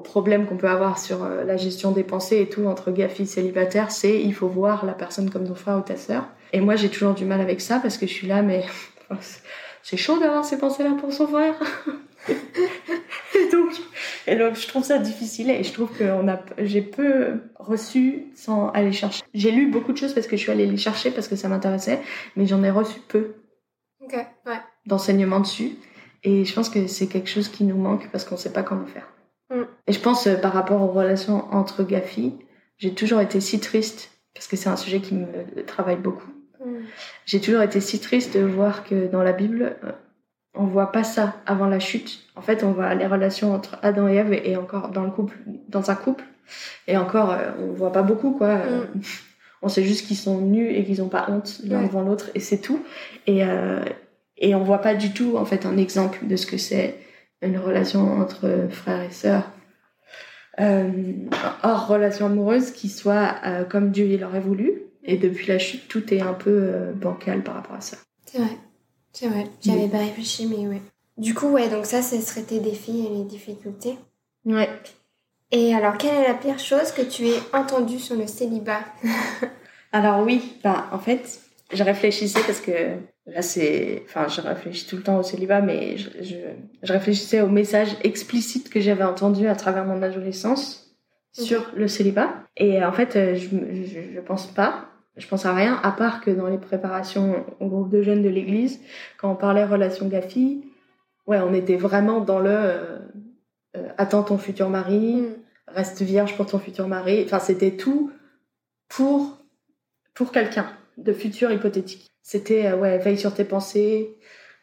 problèmes 0.03 0.45
qu'on 0.45 0.55
peut 0.55 0.69
avoir 0.69 0.99
sur 0.99 1.23
euh, 1.23 1.43
la 1.43 1.57
gestion 1.57 1.91
des 1.91 2.03
pensées 2.03 2.39
et 2.39 2.47
tout 2.47 2.65
entre 2.67 2.91
gars, 2.91 3.09
filles, 3.09 3.27
célibataires, 3.27 3.91
c'est 3.91 4.21
il 4.21 4.33
faut 4.33 4.47
voir 4.47 4.85
la 4.85 4.93
personne 4.93 5.29
comme 5.29 5.45
ton 5.45 5.55
frère 5.55 5.77
ou 5.77 5.81
ta 5.81 5.97
sœur. 5.97 6.25
Et 6.53 6.61
moi, 6.61 6.75
j'ai 6.75 6.89
toujours 6.89 7.13
du 7.13 7.25
mal 7.25 7.41
avec 7.41 7.59
ça 7.59 7.79
parce 7.79 7.97
que 7.97 8.07
je 8.07 8.13
suis 8.13 8.27
là, 8.27 8.41
mais 8.41 8.63
c'est 9.83 9.97
chaud 9.97 10.19
d'avoir 10.19 10.45
ces 10.45 10.57
pensées-là 10.57 10.91
pour 10.99 11.11
son 11.11 11.27
frère. 11.27 11.55
et, 14.27 14.35
donc, 14.35 14.55
je 14.55 14.67
trouve 14.67 14.83
ça 14.83 14.97
difficile 14.97 15.49
et 15.49 15.63
je 15.63 15.73
trouve 15.73 15.89
que 15.97 16.03
a, 16.03 16.41
j'ai 16.59 16.81
peu 16.81 17.41
reçu 17.55 18.25
sans 18.35 18.69
aller 18.69 18.91
chercher. 18.91 19.23
J'ai 19.33 19.51
lu 19.51 19.67
beaucoup 19.67 19.91
de 19.91 19.97
choses 19.97 20.13
parce 20.13 20.27
que 20.27 20.35
je 20.35 20.41
suis 20.41 20.51
allée 20.51 20.65
les 20.65 20.77
chercher 20.77 21.11
parce 21.11 21.27
que 21.27 21.35
ça 21.35 21.47
m'intéressait, 21.47 21.99
mais 22.35 22.45
j'en 22.45 22.63
ai 22.63 22.71
reçu 22.71 22.99
peu 23.07 23.35
ouais. 24.01 24.27
d'enseignements 24.85 25.39
dessus. 25.39 25.71
Et 26.23 26.43
je 26.43 26.53
pense 26.53 26.69
que 26.69 26.87
c'est 26.87 27.07
quelque 27.07 27.29
chose 27.29 27.49
qui 27.49 27.63
nous 27.63 27.77
manque 27.77 28.09
parce 28.11 28.25
qu'on 28.25 28.35
ne 28.35 28.39
sait 28.39 28.53
pas 28.53 28.63
comment 28.63 28.85
faire. 28.85 29.07
Mm. 29.51 29.63
Et 29.87 29.93
je 29.93 29.99
pense 29.99 30.27
euh, 30.27 30.35
par 30.35 30.53
rapport 30.53 30.81
aux 30.81 30.91
relations 30.91 31.45
entre 31.53 31.83
gars-filles, 31.83 32.33
j'ai 32.77 32.93
toujours 32.93 33.21
été 33.21 33.39
si 33.39 33.59
triste 33.59 34.11
parce 34.33 34.47
que 34.47 34.55
c'est 34.55 34.69
un 34.69 34.75
sujet 34.75 35.01
qui 35.01 35.13
me 35.13 35.27
travaille 35.65 35.97
beaucoup. 35.97 36.31
Mm. 36.65 36.85
J'ai 37.25 37.41
toujours 37.41 37.61
été 37.61 37.79
si 37.79 37.99
triste 37.99 38.35
de 38.35 38.43
voir 38.43 38.83
que 38.83 39.07
dans 39.07 39.23
la 39.23 39.33
Bible, 39.33 39.77
euh, 39.83 39.91
on 40.57 40.65
voit 40.65 40.91
pas 40.91 41.03
ça 41.03 41.35
avant 41.45 41.67
la 41.67 41.79
chute. 41.79 42.25
En 42.35 42.41
fait, 42.41 42.63
on 42.63 42.71
voit 42.71 42.93
les 42.95 43.07
relations 43.07 43.53
entre 43.53 43.77
Adam 43.81 44.07
et 44.07 44.15
Ève 44.15 44.33
et 44.33 44.57
encore 44.57 44.89
dans 44.89 45.03
le 45.03 45.11
couple, 45.11 45.37
dans 45.69 45.91
un 45.91 45.95
couple. 45.95 46.23
Et 46.87 46.97
encore, 46.97 47.31
euh, 47.31 47.51
on 47.59 47.73
voit 47.73 47.91
pas 47.91 48.03
beaucoup, 48.03 48.31
quoi. 48.31 48.55
Mm. 48.55 49.01
On 49.65 49.67
sait 49.67 49.83
juste 49.83 50.05
qu'ils 50.05 50.17
sont 50.17 50.41
nus 50.41 50.69
et 50.69 50.83
qu'ils 50.85 51.01
ont 51.01 51.09
pas 51.09 51.25
honte 51.27 51.59
l'un 51.63 51.81
devant 51.81 52.03
l'autre 52.03 52.29
et 52.35 52.39
c'est 52.39 52.59
tout. 52.59 52.85
Et, 53.25 53.43
euh, 53.43 53.83
et 54.37 54.53
on 54.53 54.63
voit 54.63 54.81
pas 54.81 54.93
du 54.93 55.11
tout, 55.11 55.37
en 55.37 55.45
fait, 55.45 55.65
un 55.65 55.77
exemple 55.77 56.27
de 56.27 56.35
ce 56.35 56.45
que 56.45 56.57
c'est 56.57 56.99
une 57.41 57.57
relation 57.57 58.21
entre 58.21 58.67
frères 58.69 59.01
et 59.01 59.11
sœurs. 59.11 59.49
Euh, 60.59 60.91
hors 61.63 61.87
relation 61.87 62.27
amoureuse 62.27 62.71
qui 62.71 62.89
soit 62.89 63.35
euh, 63.43 63.63
comme 63.63 63.89
Dieu 63.89 64.05
il 64.05 64.23
aurait 64.23 64.39
voulu. 64.39 64.83
Et 65.03 65.17
depuis 65.17 65.47
la 65.47 65.57
chute, 65.57 65.87
tout 65.87 66.13
est 66.13 66.21
un 66.21 66.33
peu 66.33 66.91
bancal 66.95 67.41
par 67.41 67.55
rapport 67.55 67.75
à 67.75 67.81
ça. 67.81 67.97
C'est 68.25 68.37
vrai. 68.37 68.57
C'est 69.15 69.29
vrai, 69.29 69.47
j'avais 69.61 69.87
pas 69.87 69.99
réfléchi, 69.99 70.45
mais 70.45 70.67
ouais. 70.67 70.81
Du 71.17 71.33
coup, 71.33 71.47
ouais, 71.47 71.69
donc 71.69 71.85
ça, 71.85 72.01
ce 72.01 72.19
serait 72.19 72.41
tes 72.41 72.59
défis 72.59 73.05
et 73.05 73.17
les 73.17 73.23
difficultés. 73.23 73.97
Ouais. 74.43 74.67
Et 75.51 75.73
alors, 75.73 75.97
quelle 75.97 76.15
est 76.15 76.27
la 76.27 76.33
pire 76.33 76.59
chose 76.59 76.91
que 76.91 77.01
tu 77.01 77.25
aies 77.29 77.39
entendue 77.53 77.97
sur 77.97 78.17
le 78.17 78.27
célibat 78.27 78.81
Alors 79.93 80.19
oui, 80.19 80.57
bah, 80.61 80.89
en 80.91 80.99
fait, 80.99 81.39
je 81.71 81.81
réfléchissais 81.81 82.41
parce 82.45 82.59
que 82.59 82.97
là, 83.27 83.41
c'est... 83.41 84.03
Enfin, 84.05 84.27
je 84.27 84.41
réfléchis 84.41 84.85
tout 84.85 84.97
le 84.97 85.03
temps 85.03 85.17
au 85.17 85.23
célibat, 85.23 85.61
mais 85.61 85.95
je, 85.95 86.09
je, 86.21 86.91
réfléchissais 86.91 87.39
au 87.39 87.47
message 87.47 87.95
explicite 88.03 88.69
que 88.69 88.81
j'avais 88.81 89.05
entendu 89.05 89.47
à 89.47 89.55
travers 89.55 89.85
mon 89.85 90.01
adolescence 90.01 90.93
sur 91.31 91.71
le 91.73 91.87
célibat. 91.87 92.33
Et 92.57 92.83
en 92.83 92.91
fait, 92.91 93.13
je, 93.13 93.47
je, 93.47 94.13
je 94.13 94.19
pense 94.19 94.47
pas 94.47 94.89
je 95.17 95.27
pense 95.27 95.45
à 95.45 95.53
rien, 95.53 95.79
à 95.83 95.91
part 95.91 96.21
que 96.21 96.31
dans 96.31 96.47
les 96.47 96.57
préparations 96.57 97.45
au 97.59 97.67
groupe 97.67 97.89
de 97.89 98.01
jeunes 98.01 98.21
de 98.21 98.29
l'église, 98.29 98.81
quand 99.17 99.31
on 99.31 99.35
parlait 99.35 99.65
relation 99.65 100.09
ouais, 101.27 101.39
on 101.39 101.53
était 101.53 101.77
vraiment 101.77 102.19
dans 102.21 102.39
le 102.39 102.49
euh, 102.49 102.99
euh, 103.77 103.87
attends 103.97 104.23
ton 104.23 104.37
futur 104.37 104.69
mari, 104.69 105.21
mm. 105.21 105.35
reste 105.67 106.01
vierge 106.01 106.35
pour 106.35 106.45
ton 106.45 106.59
futur 106.59 106.87
mari. 106.87 107.23
Enfin, 107.25 107.39
c'était 107.39 107.71
tout 107.71 108.11
pour 108.89 109.37
pour 110.13 110.31
quelqu'un 110.31 110.67
de 110.97 111.13
futur 111.13 111.51
hypothétique. 111.51 112.07
C'était 112.21 112.67
euh, 112.67 112.77
ouais, 112.77 112.97
veille 112.97 113.17
sur 113.17 113.33
tes 113.33 113.45
pensées, 113.45 114.17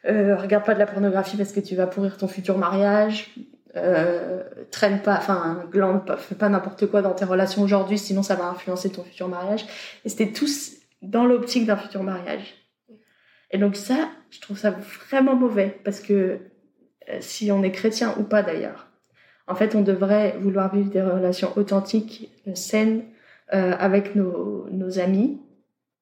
regarde 0.05 0.65
pas 0.65 0.73
de 0.73 0.79
la 0.79 0.85
pornographie 0.85 1.37
parce 1.37 1.53
que 1.53 1.61
tu 1.61 1.75
vas 1.75 1.87
pourrir 1.87 2.17
ton 2.17 2.27
futur 2.27 2.57
mariage, 2.57 3.33
euh, 3.75 4.43
traîne 4.71 5.01
pas, 5.01 5.15
enfin, 5.15 5.65
glande 5.71 6.05
pas, 6.05 6.17
fais 6.17 6.35
pas 6.35 6.49
n'importe 6.49 6.87
quoi 6.87 7.01
dans 7.01 7.13
tes 7.13 7.25
relations 7.25 7.61
aujourd'hui, 7.61 7.97
sinon 7.97 8.23
ça 8.23 8.35
va 8.35 8.45
influencer 8.45 8.91
ton 8.91 9.03
futur 9.03 9.27
mariage. 9.27 9.65
Et 10.05 10.09
c'était 10.09 10.31
tous 10.31 10.73
dans 11.01 11.25
l'optique 11.25 11.65
d'un 11.65 11.77
futur 11.77 12.03
mariage. 12.03 12.55
Et 13.51 13.57
donc 13.57 13.75
ça, 13.75 14.09
je 14.31 14.41
trouve 14.41 14.57
ça 14.57 14.71
vraiment 14.71 15.35
mauvais, 15.35 15.79
parce 15.83 15.99
que 15.99 16.39
euh, 17.09 17.17
si 17.19 17.51
on 17.51 17.63
est 17.63 17.71
chrétien 17.71 18.15
ou 18.19 18.23
pas 18.23 18.43
d'ailleurs, 18.43 18.87
en 19.47 19.55
fait, 19.55 19.75
on 19.75 19.81
devrait 19.81 20.37
vouloir 20.39 20.73
vivre 20.73 20.89
des 20.89 21.01
relations 21.01 21.51
authentiques, 21.57 22.29
saines, 22.55 23.03
euh, 23.53 23.75
avec 23.77 24.15
nos, 24.15 24.67
nos, 24.71 24.99
amis, 24.99 25.41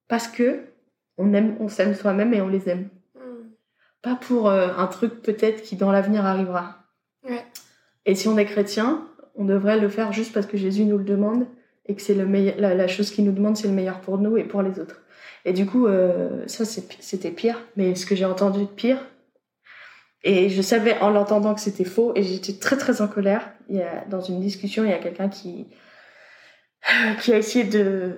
parce 0.08 0.28
que 0.28 0.60
on 1.18 1.34
aime, 1.34 1.56
on 1.58 1.68
s'aime 1.68 1.94
soi-même 1.94 2.32
et 2.32 2.40
on 2.40 2.48
les 2.48 2.68
aime. 2.68 2.88
Hmm. 3.14 3.50
Pas 4.00 4.14
pour 4.14 4.48
euh, 4.48 4.68
un 4.78 4.86
truc 4.86 5.22
peut-être 5.22 5.62
qui 5.62 5.76
dans 5.76 5.90
l'avenir 5.90 6.24
arrivera. 6.24 6.81
Et 8.04 8.14
si 8.14 8.28
on 8.28 8.36
est 8.36 8.44
chrétien, 8.44 9.06
on 9.36 9.44
devrait 9.44 9.78
le 9.78 9.88
faire 9.88 10.12
juste 10.12 10.32
parce 10.32 10.46
que 10.46 10.56
Jésus 10.56 10.84
nous 10.84 10.98
le 10.98 11.04
demande 11.04 11.46
et 11.86 11.94
que 11.94 12.02
c'est 12.02 12.14
le 12.14 12.24
la, 12.58 12.88
chose 12.88 13.10
qu'il 13.10 13.24
nous 13.24 13.32
demande, 13.32 13.56
c'est 13.56 13.68
le 13.68 13.74
meilleur 13.74 14.00
pour 14.00 14.18
nous 14.18 14.36
et 14.36 14.44
pour 14.44 14.62
les 14.62 14.78
autres. 14.78 15.02
Et 15.44 15.52
du 15.52 15.66
coup, 15.66 15.86
euh, 15.86 16.44
ça, 16.46 16.64
c'était 16.64 17.30
pire. 17.30 17.60
Mais 17.76 17.94
ce 17.94 18.06
que 18.06 18.14
j'ai 18.14 18.24
entendu 18.24 18.60
de 18.60 18.70
pire, 18.70 18.98
et 20.24 20.48
je 20.48 20.62
savais 20.62 20.98
en 21.00 21.10
l'entendant 21.10 21.54
que 21.54 21.60
c'était 21.60 21.84
faux, 21.84 22.12
et 22.14 22.22
j'étais 22.22 22.54
très 22.54 22.76
très 22.76 23.00
en 23.02 23.08
colère. 23.08 23.52
Il 23.68 23.76
y 23.76 23.82
a, 23.82 24.04
dans 24.08 24.20
une 24.20 24.40
discussion, 24.40 24.84
il 24.84 24.90
y 24.90 24.94
a 24.94 24.98
quelqu'un 24.98 25.28
qui, 25.28 25.66
qui 27.20 27.32
a 27.32 27.38
essayé 27.38 27.64
de. 27.64 28.16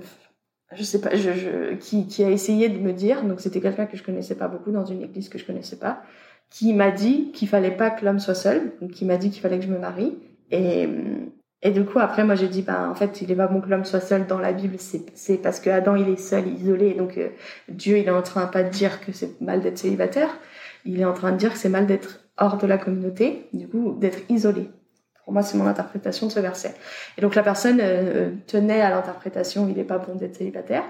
Je 0.73 0.83
sais 0.83 1.01
pas, 1.01 1.11
qui 1.11 2.25
a 2.25 2.31
essayé 2.31 2.69
de 2.69 2.79
me 2.79 2.93
dire, 2.93 3.23
donc 3.23 3.41
c'était 3.41 3.61
quelqu'un 3.61 3.87
que 3.87 3.97
je 3.97 4.03
connaissais 4.03 4.35
pas 4.35 4.49
beaucoup 4.49 4.73
dans 4.73 4.85
une 4.85 5.03
église 5.03 5.29
que 5.29 5.39
je 5.39 5.47
connaissais 5.47 5.77
pas, 5.77 6.03
qui 6.51 6.73
m'a 6.73 6.91
dit 6.91 7.33
qu'il 7.33 7.49
fallait 7.49 7.71
pas 7.71 7.91
que 7.91 8.05
l'homme 8.05 8.21
soit 8.21 8.35
seul, 8.35 8.73
donc 8.81 8.93
qui 8.93 9.05
m'a 9.05 9.17
dit 9.17 9.31
qu'il 9.31 9.43
fallait 9.43 9.59
que 9.59 9.65
je 9.65 9.71
me 9.71 9.79
marie. 9.79 10.17
Et, 10.51 10.89
et 11.63 11.71
du 11.71 11.85
coup, 11.85 11.99
après, 11.99 12.25
moi, 12.25 12.35
j'ai 12.35 12.49
dit, 12.49 12.63
ben, 12.63 12.91
en 12.91 12.95
fait, 12.95 13.23
il 13.23 13.31
est 13.31 13.35
pas 13.35 13.47
bon 13.47 13.61
que 13.61 13.69
l'homme 13.69 13.85
soit 13.85 14.01
seul 14.01 14.27
dans 14.27 14.39
la 14.39 14.53
Bible, 14.53 14.77
c'est 14.79 15.39
parce 15.39 15.61
que 15.61 15.71
Adam, 15.71 15.97
il 15.97 16.09
est 16.09 16.17
seul, 16.19 16.47
isolé, 16.47 16.95
donc 16.95 17.17
euh, 17.17 17.31
Dieu, 17.69 17.99
il 17.99 18.07
est 18.07 18.11
en 18.11 18.23
train 18.23 18.47
pas 18.47 18.63
de 18.63 18.69
dire 18.69 19.01
que 19.01 19.13
c'est 19.13 19.41
mal 19.41 19.63
d'être 19.63 19.79
célibataire, 19.79 20.29
il 20.85 21.01
est 21.01 21.07
en 21.07 21.15
train 21.15 21.33
de 21.33 21.39
dire 21.39 21.53
que 21.53 21.59
c'est 21.59 21.71
mal 21.71 21.87
d'être 21.87 22.21
hors 22.37 22.59
de 22.59 22.67
la 22.67 22.77
communauté, 22.77 23.49
du 23.53 23.67
coup, 23.67 23.97
d'être 23.99 24.19
isolé. 24.29 24.69
Pour 25.25 25.33
moi, 25.33 25.43
c'est 25.43 25.57
mon 25.57 25.67
interprétation 25.67 26.27
de 26.27 26.33
ce 26.33 26.41
verset. 26.41 26.75
Et 27.17 27.23
donc, 27.23 27.35
la 27.35 27.43
personne 27.43 27.79
euh, 27.81 28.31
tenait 28.47 28.83
à 28.83 28.91
l'interprétation, 28.91 29.67
il 29.69 29.79
est 29.79 29.85
pas 29.85 29.99
bon 29.99 30.17
d'être 30.17 30.37
célibataire. 30.37 30.85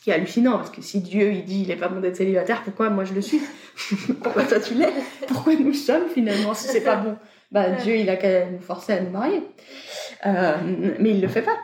Ce 0.00 0.04
qui 0.04 0.10
est 0.10 0.14
hallucinant, 0.14 0.56
parce 0.56 0.70
que 0.70 0.80
si 0.80 1.00
Dieu, 1.00 1.30
il 1.30 1.44
dit, 1.44 1.60
il 1.60 1.70
est 1.70 1.76
pas 1.76 1.88
bon 1.88 2.00
d'être 2.00 2.16
célibataire, 2.16 2.62
pourquoi 2.62 2.88
moi 2.88 3.04
je 3.04 3.12
le 3.12 3.20
suis 3.20 3.38
Pourquoi 4.22 4.44
toi 4.44 4.58
tu 4.58 4.72
l'es 4.72 4.88
Pourquoi 5.28 5.54
nous 5.54 5.74
sommes 5.74 6.08
finalement 6.08 6.54
si 6.54 6.68
c'est 6.68 6.80
pas 6.80 6.96
bon? 6.96 7.16
Bah, 7.52 7.68
Dieu, 7.68 7.96
il 7.96 8.08
a 8.08 8.16
qu'à 8.16 8.46
nous 8.46 8.60
forcer 8.60 8.94
à 8.94 9.00
nous 9.02 9.10
marier. 9.10 9.42
Euh, 10.24 10.56
mais 10.98 11.10
il 11.10 11.20
le 11.20 11.28
fait 11.28 11.42
pas. 11.42 11.58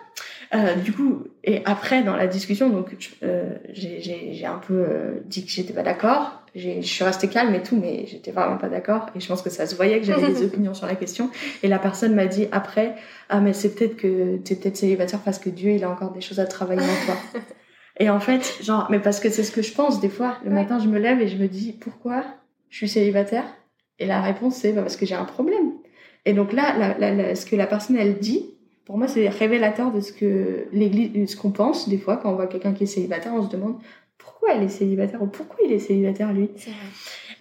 Euh, 0.54 0.74
du 0.74 0.92
coup, 0.92 1.24
et 1.44 1.62
après, 1.64 2.02
dans 2.02 2.14
la 2.14 2.26
discussion, 2.26 2.68
donc, 2.68 2.94
euh, 3.22 3.54
j'ai 3.72 4.44
un 4.44 4.58
peu 4.58 4.74
euh, 4.74 5.20
dit 5.24 5.46
que 5.46 5.50
j'étais 5.50 5.72
pas 5.72 5.82
d'accord. 5.82 6.42
Je 6.54 6.82
suis 6.82 7.04
restée 7.04 7.28
calme 7.28 7.54
et 7.54 7.62
tout, 7.62 7.78
mais 7.80 8.04
j'étais 8.06 8.32
vraiment 8.32 8.58
pas 8.58 8.68
d'accord. 8.68 9.06
Et 9.14 9.20
je 9.20 9.26
pense 9.26 9.40
que 9.40 9.50
ça 9.50 9.66
se 9.66 9.74
voyait 9.76 9.98
que 9.98 10.04
j'avais 10.04 10.28
des 10.28 10.42
opinions 10.44 10.74
sur 10.74 10.86
la 10.86 10.94
question. 10.94 11.30
Et 11.62 11.68
la 11.68 11.78
personne 11.78 12.14
m'a 12.14 12.26
dit 12.26 12.48
après, 12.52 12.96
ah, 13.30 13.40
mais 13.40 13.54
c'est 13.54 13.74
peut-être 13.74 13.96
que 13.96 14.36
tu 14.44 14.52
es 14.52 14.56
peut-être 14.56 14.76
célibataire 14.76 15.20
parce 15.20 15.38
que 15.38 15.48
Dieu, 15.48 15.70
il 15.70 15.84
a 15.84 15.90
encore 15.90 16.12
des 16.12 16.20
choses 16.20 16.38
à 16.38 16.44
travailler 16.44 16.82
en 16.82 17.06
toi. 17.06 17.40
Et 17.98 18.10
en 18.10 18.20
fait, 18.20 18.58
genre, 18.62 18.88
mais 18.90 18.98
parce 18.98 19.20
que 19.20 19.30
c'est 19.30 19.42
ce 19.42 19.52
que 19.52 19.62
je 19.62 19.72
pense 19.72 20.00
des 20.00 20.08
fois. 20.08 20.38
Le 20.44 20.50
matin, 20.50 20.78
je 20.78 20.88
me 20.88 20.98
lève 20.98 21.20
et 21.20 21.28
je 21.28 21.36
me 21.36 21.48
dis, 21.48 21.72
pourquoi 21.72 22.24
je 22.68 22.76
suis 22.76 22.88
célibataire? 22.88 23.44
Et 23.98 24.06
la 24.06 24.20
réponse, 24.20 24.56
c'est 24.56 24.72
bah, 24.72 24.82
parce 24.82 24.96
que 24.96 25.06
j'ai 25.06 25.14
un 25.14 25.24
problème. 25.24 25.72
Et 26.26 26.34
donc 26.34 26.52
là, 26.52 26.96
la, 26.98 27.34
ce 27.34 27.46
que 27.46 27.56
la 27.56 27.66
personne, 27.66 27.96
elle 27.96 28.18
dit, 28.18 28.50
pour 28.84 28.98
moi, 28.98 29.08
c'est 29.08 29.28
révélateur 29.28 29.92
de 29.92 30.00
ce 30.00 30.12
que 30.12 30.66
l'Église, 30.72 31.30
ce 31.30 31.36
qu'on 31.36 31.50
pense 31.50 31.88
des 31.88 31.98
fois 31.98 32.18
quand 32.18 32.30
on 32.30 32.34
voit 32.34 32.46
quelqu'un 32.46 32.74
qui 32.74 32.84
est 32.84 32.86
célibataire, 32.86 33.32
on 33.34 33.42
se 33.42 33.50
demande 33.50 33.78
pourquoi 34.18 34.54
elle 34.54 34.62
est 34.62 34.68
célibataire 34.68 35.22
ou 35.22 35.26
pourquoi 35.26 35.56
il 35.64 35.72
est 35.72 35.78
célibataire 35.78 36.32
lui? 36.32 36.50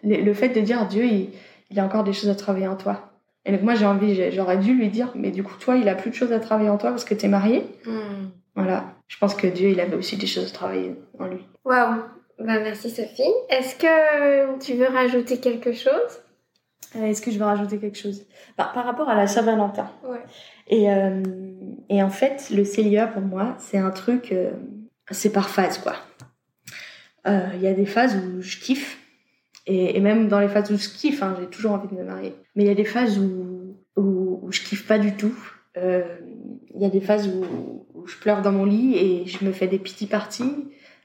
Le, 0.04 0.22
le, 0.22 0.34
fait 0.34 0.50
de 0.50 0.62
dire 0.62 0.88
Dieu, 0.88 1.04
il, 1.04 1.30
il, 1.72 1.80
a 1.80 1.86
encore 1.86 2.04
des 2.04 2.14
choses 2.14 2.30
à 2.30 2.36
travailler 2.36 2.68
en 2.68 2.76
toi. 2.76 3.12
Et 3.46 3.52
donc 3.52 3.62
moi, 3.62 3.76
j'ai 3.76 3.86
envie, 3.86 4.32
j'aurais 4.32 4.58
dû 4.58 4.74
lui 4.74 4.90
dire, 4.90 5.12
mais 5.16 5.32
du 5.32 5.44
coup, 5.44 5.56
toi, 5.60 5.76
il 5.76 5.90
a 5.90 5.96
plus 5.96 6.12
de 6.12 6.16
choses 6.16 6.32
à 6.32 6.40
travailler 6.40 6.70
en 6.70 6.78
toi 6.78 6.92
parce 6.92 7.06
que 7.06 7.14
tu 7.14 7.26
es 7.26 7.30
marié. 7.30 7.64
Hmm. 7.86 8.30
Voilà. 8.56 8.96
Je 9.08 9.18
pense 9.18 9.36
que 9.36 9.48
Dieu, 9.48 9.70
il 9.70 9.80
avait 9.80 9.96
aussi 9.96 10.18
des 10.18 10.28
choses 10.28 10.50
à 10.50 10.54
travailler 10.54 10.96
en 11.20 11.28
lui. 11.28 11.46
Waouh. 11.64 12.02
Bah, 12.40 12.60
merci 12.60 12.90
Sophie. 12.90 13.24
Est-ce 13.50 13.76
que 13.76 14.60
tu 14.60 14.74
veux 14.74 14.88
rajouter 14.88 15.40
quelque 15.40 15.74
chose? 15.74 16.22
Euh, 16.96 17.06
Est-ce 17.06 17.22
que 17.22 17.32
je 17.32 17.38
veux 17.38 17.46
rajouter 17.46 17.78
quelque 17.78 17.98
chose? 17.98 18.26
Par 18.58 18.74
rapport 18.74 19.10
à 19.10 19.16
la 19.16 19.28
Saint-Valentin. 19.28 19.90
Ouais. 20.04 20.22
Et, 20.68 20.92
euh, 20.92 21.22
et 21.90 22.02
en 22.02 22.10
fait, 22.10 22.50
le 22.50 22.64
célibat, 22.64 23.08
pour 23.08 23.22
moi, 23.22 23.56
c'est 23.60 23.78
un 23.78 23.92
truc, 23.92 24.32
euh, 24.32 24.52
c'est 25.12 25.32
par 25.32 25.50
phase, 25.50 25.78
quoi. 25.78 25.96
Euh, 27.28 27.48
il 27.56 27.62
y 27.62 27.68
a 27.68 27.74
des 27.74 27.86
phases 27.86 28.16
où 28.16 28.42
je 28.42 28.58
kiffe, 28.58 29.00
et, 29.66 29.98
et, 29.98 30.00
même 30.00 30.28
dans 30.28 30.40
les 30.40 30.48
phases 30.48 30.72
où 30.72 30.78
je 30.78 30.90
kiffe, 30.90 31.24
hein, 31.24 31.36
j'ai 31.40 31.48
toujours 31.48 31.72
envie 31.72 31.88
de 31.88 31.96
me 31.96 32.04
marier. 32.04 32.36
Mais 32.56 32.64
il 32.64 32.68
y 32.68 32.72
a 32.72 32.76
des 32.76 32.86
phases 32.86 33.18
où, 33.18 33.76
où, 33.96 34.40
où 34.44 34.52
je 34.52 34.62
kiffe 34.62 34.88
pas 34.88 35.00
du 35.00 35.16
tout. 35.16 35.36
Il 35.78 36.82
y 36.82 36.86
a 36.86 36.90
des 36.90 37.02
phases 37.02 37.28
où, 37.28 37.46
où, 37.96 38.08
je 38.08 38.18
pleure 38.18 38.42
dans 38.42 38.52
mon 38.52 38.66
lit 38.66 38.96
et 38.98 39.26
je 39.26 39.44
me 39.44 39.52
fais 39.52 39.68
des 39.68 39.80
pity 39.80 40.06
parties. 40.06 40.54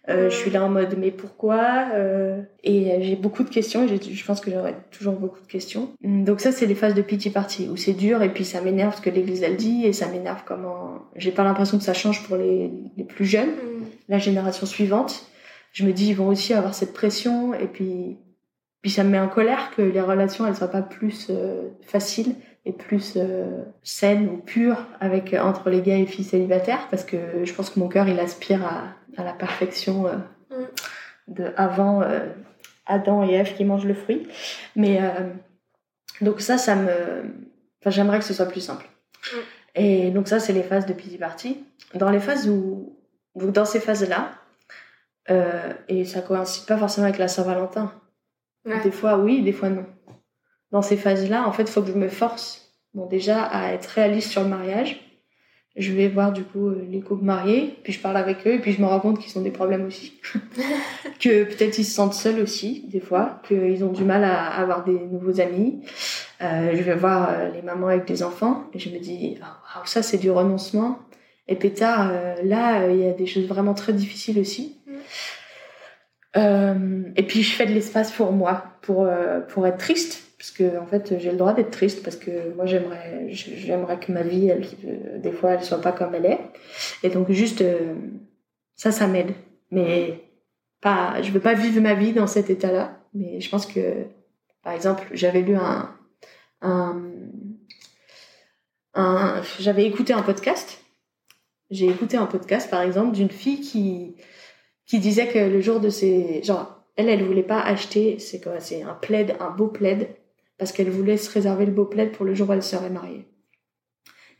Euh, 0.08 0.30
je 0.30 0.34
suis 0.34 0.50
là 0.50 0.64
en 0.64 0.70
mode 0.70 0.96
mais 0.98 1.10
pourquoi 1.10 1.88
euh, 1.94 2.40
Et 2.64 3.02
j'ai 3.02 3.16
beaucoup 3.16 3.44
de 3.44 3.50
questions. 3.50 3.86
Je 3.86 4.24
pense 4.24 4.40
que 4.40 4.50
j'aurai 4.50 4.74
toujours 4.90 5.14
beaucoup 5.14 5.40
de 5.40 5.46
questions. 5.46 5.90
Donc 6.02 6.40
ça 6.40 6.52
c'est 6.52 6.66
les 6.66 6.74
phases 6.74 6.94
de 6.94 7.02
pity 7.02 7.30
party 7.30 7.68
où 7.68 7.76
c'est 7.76 7.92
dur 7.92 8.22
et 8.22 8.32
puis 8.32 8.44
ça 8.44 8.60
m'énerve 8.62 8.96
ce 8.96 9.02
que 9.02 9.10
l'Église 9.10 9.42
elle 9.42 9.56
dit 9.56 9.84
et 9.84 9.92
ça 9.92 10.08
m'énerve 10.08 10.42
comment. 10.46 11.02
J'ai 11.16 11.32
pas 11.32 11.44
l'impression 11.44 11.76
que 11.76 11.84
ça 11.84 11.92
change 11.92 12.26
pour 12.26 12.36
les, 12.36 12.70
les 12.96 13.04
plus 13.04 13.26
jeunes, 13.26 13.50
mm. 13.50 13.84
la 14.08 14.18
génération 14.18 14.66
suivante. 14.66 15.26
Je 15.72 15.84
me 15.84 15.92
dis 15.92 16.08
ils 16.08 16.16
vont 16.16 16.28
aussi 16.28 16.54
avoir 16.54 16.74
cette 16.74 16.94
pression 16.94 17.52
et 17.54 17.66
puis 17.66 18.18
puis 18.80 18.90
ça 18.90 19.04
me 19.04 19.10
met 19.10 19.20
en 19.20 19.28
colère 19.28 19.70
que 19.76 19.82
les 19.82 20.00
relations 20.00 20.46
elles 20.46 20.56
soient 20.56 20.68
pas 20.68 20.82
plus 20.82 21.26
euh, 21.28 21.68
faciles 21.82 22.34
et 22.64 22.72
plus 22.72 23.14
euh, 23.16 23.62
saine 23.82 24.28
ou 24.28 24.36
pure 24.36 24.86
avec 25.00 25.34
entre 25.34 25.70
les 25.70 25.80
gars 25.80 25.96
et 25.96 26.06
filles 26.06 26.24
célibataires 26.24 26.88
parce 26.90 27.04
que 27.04 27.44
je 27.44 27.52
pense 27.54 27.70
que 27.70 27.80
mon 27.80 27.88
cœur 27.88 28.08
il 28.08 28.20
aspire 28.20 28.64
à, 28.64 28.84
à 29.16 29.24
la 29.24 29.32
perfection 29.32 30.06
euh, 30.06 30.16
mm. 30.50 30.66
de 31.28 31.52
avant 31.56 32.02
euh, 32.02 32.26
Adam 32.86 33.26
et 33.26 33.32
Ève 33.32 33.54
qui 33.54 33.64
mangent 33.64 33.86
le 33.86 33.94
fruit. 33.94 34.28
Mais 34.76 35.00
donc 36.20 36.40
ça 36.40 36.58
ça 36.58 36.76
me 36.76 36.90
enfin 37.80 37.90
j'aimerais 37.90 38.18
que 38.18 38.24
ce 38.24 38.34
soit 38.34 38.46
plus 38.46 38.60
simple. 38.60 38.86
Mm. 39.32 39.36
et 39.76 40.10
donc 40.10 40.28
ça 40.28 40.38
c'est 40.38 40.52
les 40.52 40.62
phases 40.62 40.86
de 40.86 40.92
pity 40.92 41.16
party. 41.16 41.64
Dans 41.94 42.10
les 42.10 42.20
phases 42.20 42.48
où, 42.48 42.96
dans 43.34 43.64
ces 43.64 43.80
phases 43.80 44.06
là 44.08 44.32
et 45.88 46.04
ça 46.04 46.20
coïncide 46.20 46.66
pas 46.66 46.76
forcément 46.76 47.06
avec 47.06 47.18
la 47.18 47.28
Saint-Valentin. 47.28 47.92
Des 48.82 48.90
fois 48.90 49.16
oui 49.16 49.42
des 49.42 49.52
fois 49.52 49.70
non 49.70 49.86
dans 50.72 50.82
ces 50.82 50.96
phases-là, 50.96 51.46
en 51.46 51.52
fait, 51.52 51.62
il 51.62 51.70
faut 51.70 51.82
que 51.82 51.88
je 51.88 51.94
me 51.94 52.08
force, 52.08 52.72
bon, 52.94 53.06
déjà, 53.06 53.42
à 53.42 53.72
être 53.72 53.86
réaliste 53.86 54.30
sur 54.30 54.42
le 54.42 54.48
mariage. 54.48 55.00
Je 55.76 55.92
vais 55.92 56.08
voir, 56.08 56.32
du 56.32 56.42
coup, 56.42 56.68
euh, 56.68 56.86
les 56.90 57.00
couples 57.00 57.24
mariés, 57.24 57.78
puis 57.82 57.92
je 57.92 58.00
parle 58.00 58.16
avec 58.16 58.46
eux, 58.46 58.54
et 58.54 58.58
puis 58.58 58.72
je 58.72 58.80
me 58.80 58.86
rends 58.86 59.00
compte 59.00 59.20
qu'ils 59.20 59.36
ont 59.38 59.42
des 59.42 59.50
problèmes 59.50 59.86
aussi. 59.86 60.20
que 61.20 61.44
peut-être 61.44 61.78
ils 61.78 61.84
se 61.84 61.92
sentent 61.92 62.14
seuls 62.14 62.40
aussi, 62.40 62.86
des 62.88 63.00
fois, 63.00 63.40
qu'ils 63.46 63.84
ont 63.84 63.92
du 63.92 64.04
mal 64.04 64.24
à 64.24 64.48
avoir 64.48 64.84
des 64.84 64.98
nouveaux 64.98 65.40
amis. 65.40 65.82
Euh, 66.42 66.70
je 66.74 66.82
vais 66.82 66.94
voir 66.94 67.30
euh, 67.30 67.50
les 67.50 67.62
mamans 67.62 67.88
avec 67.88 68.06
des 68.06 68.22
enfants, 68.22 68.64
et 68.72 68.78
je 68.78 68.90
me 68.90 68.98
dis, 68.98 69.38
oh, 69.42 69.82
ça, 69.84 70.02
c'est 70.02 70.18
du 70.18 70.30
renoncement. 70.30 70.98
Et 71.48 71.56
pétard, 71.56 72.10
euh, 72.12 72.34
là, 72.44 72.88
il 72.88 73.00
y 73.00 73.06
a 73.06 73.12
des 73.12 73.26
choses 73.26 73.46
vraiment 73.46 73.74
très 73.74 73.92
difficiles 73.92 74.38
aussi. 74.38 74.76
Mm. 76.36 77.12
et 77.16 77.22
puis 77.24 77.42
je 77.42 77.52
fais 77.52 77.66
de 77.66 77.72
l'espace 77.72 78.12
pour 78.12 78.30
moi, 78.32 78.64
pour, 78.82 79.08
pour 79.48 79.66
être 79.66 79.78
triste 79.78 80.29
parce 80.40 80.52
que 80.52 80.78
en 80.78 80.86
fait 80.86 81.18
j'ai 81.18 81.32
le 81.32 81.36
droit 81.36 81.52
d'être 81.52 81.70
triste 81.70 82.02
parce 82.02 82.16
que 82.16 82.54
moi 82.54 82.64
j'aimerais 82.64 83.26
j'aimerais 83.28 84.00
que 84.00 84.10
ma 84.10 84.22
vie 84.22 84.48
elle, 84.48 84.64
euh, 84.86 85.18
des 85.18 85.32
fois 85.32 85.50
elle 85.50 85.62
soit 85.62 85.82
pas 85.82 85.92
comme 85.92 86.14
elle 86.14 86.24
est. 86.24 86.40
Et 87.02 87.10
donc 87.10 87.30
juste 87.30 87.60
euh, 87.60 87.94
ça 88.74 88.90
ça 88.90 89.06
m'aide. 89.06 89.34
Mais 89.70 90.24
pas 90.80 91.20
je 91.20 91.30
veux 91.30 91.40
pas 91.40 91.52
vivre 91.52 91.82
ma 91.82 91.92
vie 91.92 92.14
dans 92.14 92.26
cet 92.26 92.48
état 92.48 92.72
là 92.72 92.98
mais 93.12 93.38
je 93.38 93.50
pense 93.50 93.66
que 93.66 94.06
par 94.62 94.72
exemple 94.72 95.08
j'avais 95.12 95.42
lu 95.42 95.56
un 95.56 95.94
un, 96.62 97.02
un 98.94 99.42
j'avais 99.58 99.84
écouté 99.84 100.14
un 100.14 100.22
podcast. 100.22 100.82
J'ai 101.68 101.88
écouté 101.88 102.16
un 102.16 102.26
podcast 102.26 102.70
par 102.70 102.80
exemple 102.80 103.12
d'une 103.12 103.30
fille 103.30 103.60
qui 103.60 104.16
qui 104.86 105.00
disait 105.00 105.28
que 105.28 105.38
le 105.38 105.60
jour 105.60 105.80
de 105.80 105.90
ses 105.90 106.42
genre 106.42 106.82
elle 106.96 107.10
elle 107.10 107.24
voulait 107.24 107.42
pas 107.42 107.60
acheter 107.60 108.18
c'est 108.18 108.42
quoi 108.42 108.58
c'est 108.58 108.82
un 108.82 108.94
plaid 108.94 109.36
un 109.38 109.50
beau 109.50 109.68
plaid 109.68 110.08
parce 110.60 110.72
qu'elle 110.72 110.90
voulait 110.90 111.16
se 111.16 111.32
réserver 111.32 111.64
le 111.64 111.72
beau 111.72 111.86
plaid 111.86 112.12
pour 112.12 112.26
le 112.26 112.34
jour 112.34 112.50
où 112.50 112.52
elle 112.52 112.62
serait 112.62 112.90
mariée. 112.90 113.24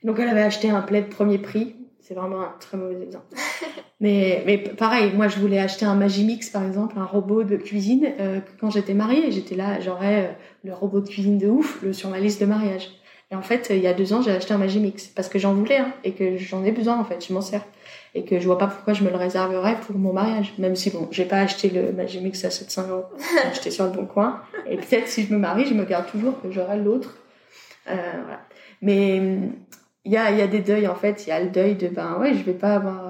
donc 0.05 0.19
elle 0.19 0.29
avait 0.29 0.43
acheté 0.43 0.69
un 0.69 0.83
plaid 0.83 1.09
premier 1.09 1.39
prix. 1.39 1.77
C'est 2.01 2.15
vraiment 2.15 2.43
un 2.43 2.55
très 2.61 2.77
mauvais 2.77 3.03
exemple. 3.03 3.27
mais, 4.01 4.43
mais 4.45 4.59
pareil, 4.59 5.13
moi 5.15 5.29
je 5.29 5.39
voulais 5.39 5.59
acheter 5.59 5.87
un 5.87 5.95
Magimix 5.95 6.51
par 6.51 6.67
exemple, 6.67 6.99
un 6.99 7.07
robot 7.07 7.43
de 7.43 7.57
cuisine. 7.57 8.07
Euh, 8.21 8.41
quand 8.61 8.69
j'étais 8.69 8.93
mariée, 8.93 9.33
j'étais 9.33 9.55
là, 9.55 9.81
j'aurais 9.81 10.27
euh, 10.27 10.33
le 10.65 10.75
robot 10.75 11.01
de 11.01 11.09
cuisine 11.09 11.39
de 11.39 11.49
ouf 11.49 11.83
le, 11.83 11.95
sur 11.95 12.11
ma 12.11 12.21
liste 12.21 12.43
de 12.43 12.47
mariage. 12.47 12.91
Et 13.31 13.37
en 13.37 13.43
fait, 13.43 13.69
il 13.71 13.81
y 13.81 13.87
a 13.87 13.93
deux 13.93 14.13
ans, 14.13 14.23
j'ai 14.23 14.33
acheté 14.33 14.55
un 14.55 14.59
Magimix 14.59 15.07
parce 15.07 15.29
que 15.29 15.39
j'en 15.39 15.55
voulais 15.55 15.79
hein, 15.79 15.93
et 16.03 16.13
que 16.13 16.37
j'en 16.37 16.65
ai 16.65 16.73
besoin 16.73 16.99
en 16.99 17.05
fait, 17.05 17.25
je 17.27 17.33
m'en 17.33 17.41
sers 17.41 17.65
et 18.15 18.25
que 18.25 18.41
je 18.41 18.47
vois 18.47 18.59
pas 18.59 18.67
pourquoi 18.67 18.93
je 18.93 19.05
me 19.05 19.11
le 19.11 19.17
réserverais 19.17 19.77
pour 19.87 19.97
mon 19.97 20.13
mariage. 20.13 20.53
Même 20.59 20.75
si 20.77 20.91
bon, 20.91 21.09
j'ai 21.11 21.25
pas 21.25 21.39
acheté 21.39 21.71
le 21.71 21.93
Magimix 21.93 22.45
à 22.45 22.51
700 22.51 22.89
euros, 22.89 23.05
acheté 23.51 23.71
sur 23.71 23.85
le 23.85 23.93
bon 23.93 24.07
coin. 24.07 24.43
Et 24.69 24.77
peut-être 24.77 25.09
si 25.09 25.25
je 25.25 25.33
me 25.33 25.39
marie, 25.39 25.67
je 25.67 25.75
me 25.75 25.85
garde 25.85 26.11
toujours 26.11 26.41
que 26.43 26.51
j'aurai 26.51 26.79
l'autre. 26.79 27.17
Euh, 27.89 27.95
voilà. 27.95 28.41
Mais 28.83 29.17
il 30.05 30.13
y 30.13 30.17
a, 30.17 30.31
y 30.31 30.43
a 30.43 30.47
des 30.47 30.61
deuils 30.61 30.89
en 30.89 30.95
fait. 30.95 31.27
Il 31.27 31.31
y 31.31 31.33
a 31.33 31.41
le 31.41 31.51
deuil 31.51 31.77
de 31.77 31.89
ben 31.89 32.17
ouais, 32.21 32.35
je 32.35 32.43
vais 32.43 32.53
pas 32.53 32.75
avoir, 32.75 33.10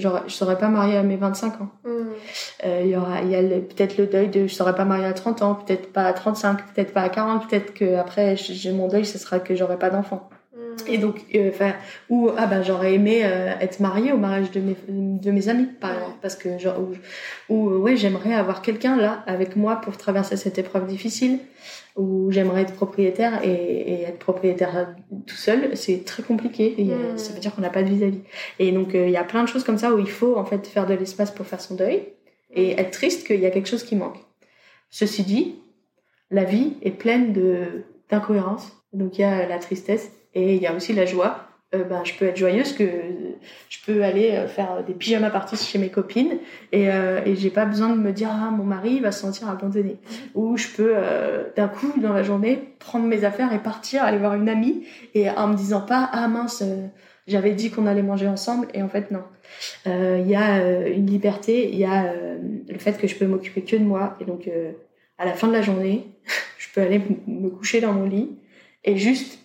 genre, 0.00 0.22
je 0.26 0.32
serai 0.32 0.56
pas 0.56 0.68
mariée 0.68 0.96
à 0.96 1.02
mes 1.02 1.16
25 1.16 1.60
ans. 1.60 1.68
Mm. 1.84 1.88
Euh, 2.64 2.80
il 2.84 2.90
y 2.90 2.96
aura, 2.96 3.22
il 3.22 3.30
y 3.30 3.36
a 3.36 3.42
peut-être 3.42 3.98
le 3.98 4.06
deuil 4.06 4.28
de 4.28 4.46
je 4.46 4.54
serai 4.54 4.74
pas 4.74 4.84
mariée 4.84 5.06
à 5.06 5.12
30 5.12 5.42
ans, 5.42 5.54
peut-être 5.54 5.92
pas 5.92 6.04
à 6.04 6.12
35, 6.12 6.74
peut-être 6.74 6.92
pas 6.92 7.02
à 7.02 7.08
40, 7.08 7.48
peut-être 7.48 7.74
que 7.74 7.96
après 7.96 8.36
j'ai 8.36 8.72
mon 8.72 8.88
deuil, 8.88 9.04
ce 9.04 9.18
sera 9.18 9.38
que 9.38 9.54
j'aurai 9.54 9.78
pas 9.78 9.90
d'enfant. 9.90 10.28
Et 10.86 10.98
donc, 10.98 11.16
euh, 11.34 11.50
enfin, 11.50 11.74
ou 12.08 12.30
ah 12.36 12.46
ben 12.46 12.62
j'aurais 12.62 12.94
aimé 12.94 13.20
euh, 13.24 13.52
être 13.60 13.80
mariée 13.80 14.12
au 14.12 14.16
mariage 14.16 14.50
de 14.50 14.60
mes 14.60 14.76
de 14.88 15.30
mes 15.30 15.48
amis, 15.48 15.66
par 15.80 15.92
exemple, 15.94 16.16
parce 16.22 16.36
que 16.36 16.58
genre 16.58 16.76
ou, 16.78 17.54
ou 17.54 17.68
ouais 17.78 17.96
j'aimerais 17.96 18.34
avoir 18.34 18.62
quelqu'un 18.62 18.96
là 18.96 19.22
avec 19.26 19.56
moi 19.56 19.76
pour 19.76 19.96
traverser 19.96 20.36
cette 20.36 20.58
épreuve 20.58 20.86
difficile, 20.86 21.38
ou 21.96 22.30
j'aimerais 22.30 22.62
être 22.62 22.74
propriétaire 22.74 23.40
et, 23.44 23.52
et, 23.52 24.02
être 24.02 24.18
propriétaire 24.18 24.94
tout 25.26 25.36
seul, 25.36 25.76
c'est 25.76 26.04
très 26.04 26.22
compliqué. 26.22 26.74
Et, 26.78 26.84
mm. 26.84 27.18
Ça 27.18 27.32
veut 27.32 27.40
dire 27.40 27.54
qu'on 27.54 27.62
n'a 27.62 27.70
pas 27.70 27.82
de 27.82 27.88
vis-à-vis. 27.88 28.20
Et 28.58 28.72
donc 28.72 28.90
il 28.94 29.10
y 29.10 29.16
a 29.16 29.24
plein 29.24 29.42
de 29.42 29.48
choses 29.48 29.64
comme 29.64 29.78
ça 29.78 29.92
où 29.94 29.98
il 29.98 30.10
faut 30.10 30.36
en 30.36 30.44
fait 30.44 30.66
faire 30.66 30.86
de 30.86 30.94
l'espace 30.94 31.30
pour 31.30 31.46
faire 31.46 31.60
son 31.60 31.74
deuil 31.74 32.02
et 32.50 32.80
être 32.80 32.92
triste 32.92 33.26
qu'il 33.26 33.40
y 33.40 33.46
a 33.46 33.50
quelque 33.50 33.68
chose 33.68 33.82
qui 33.82 33.96
manque. 33.96 34.18
Ceci 34.90 35.22
dit, 35.22 35.56
la 36.30 36.44
vie 36.44 36.74
est 36.82 36.92
pleine 36.92 37.32
de 37.32 37.84
d'incohérences. 38.10 38.72
Donc 38.92 39.18
il 39.18 39.22
y 39.22 39.24
a 39.24 39.46
la 39.46 39.58
tristesse 39.58 40.10
et 40.34 40.54
il 40.54 40.62
y 40.62 40.66
a 40.66 40.74
aussi 40.74 40.92
la 40.92 41.06
joie. 41.06 41.44
Euh, 41.74 41.84
ben, 41.84 42.02
je 42.02 42.14
peux 42.14 42.24
être 42.24 42.36
joyeuse 42.36 42.72
que 42.72 42.84
je 43.68 43.78
peux 43.84 44.02
aller 44.02 44.30
euh, 44.32 44.48
faire 44.48 44.82
des 44.84 44.94
pyjama 44.94 45.30
parties 45.30 45.56
chez 45.56 45.78
mes 45.78 45.90
copines. 45.90 46.38
Et, 46.72 46.90
euh, 46.90 47.20
et 47.24 47.36
j'ai 47.36 47.50
pas 47.50 47.66
besoin 47.66 47.90
de 47.90 48.00
me 48.00 48.12
dire 48.12 48.30
ah 48.32 48.50
mon 48.50 48.64
mari 48.64 49.00
va 49.00 49.12
se 49.12 49.20
sentir 49.20 49.48
abandonné. 49.48 49.96
Ou 50.34 50.56
je 50.56 50.68
peux 50.68 50.92
euh, 50.94 51.44
d'un 51.56 51.68
coup 51.68 51.92
dans 52.00 52.12
la 52.12 52.22
journée 52.22 52.74
prendre 52.78 53.06
mes 53.06 53.24
affaires 53.24 53.52
et 53.52 53.58
partir 53.58 54.02
aller 54.02 54.18
voir 54.18 54.34
une 54.34 54.48
amie. 54.48 54.84
Et 55.14 55.28
en 55.30 55.48
me 55.48 55.56
disant 55.56 55.80
pas 55.80 56.08
ah 56.12 56.28
mince 56.28 56.62
j'avais 57.26 57.52
dit 57.52 57.70
qu'on 57.70 57.86
allait 57.86 58.02
manger 58.02 58.28
ensemble. 58.28 58.68
Et 58.74 58.82
en 58.82 58.88
fait 58.88 59.10
non. 59.10 59.22
Il 59.86 60.28
y 60.28 60.36
a 60.36 60.88
une 60.88 61.06
liberté. 61.06 61.70
Il 61.70 61.78
y 61.78 61.84
a 61.84 62.12
le 62.14 62.78
fait 62.78 62.98
que 62.98 63.06
je 63.06 63.16
peux 63.16 63.26
m'occuper 63.26 63.62
que 63.62 63.76
de 63.76 63.84
moi. 63.84 64.16
Et 64.20 64.24
donc 64.24 64.48
à 65.18 65.26
la 65.26 65.32
fin 65.32 65.46
de 65.46 65.52
la 65.52 65.62
journée 65.62 66.06
je 66.58 66.68
peux 66.74 66.80
aller 66.80 67.00
me 67.26 67.48
coucher 67.50 67.80
dans 67.80 67.92
mon 67.92 68.04
lit. 68.04 68.38
Et 68.84 68.96
juste 68.96 69.37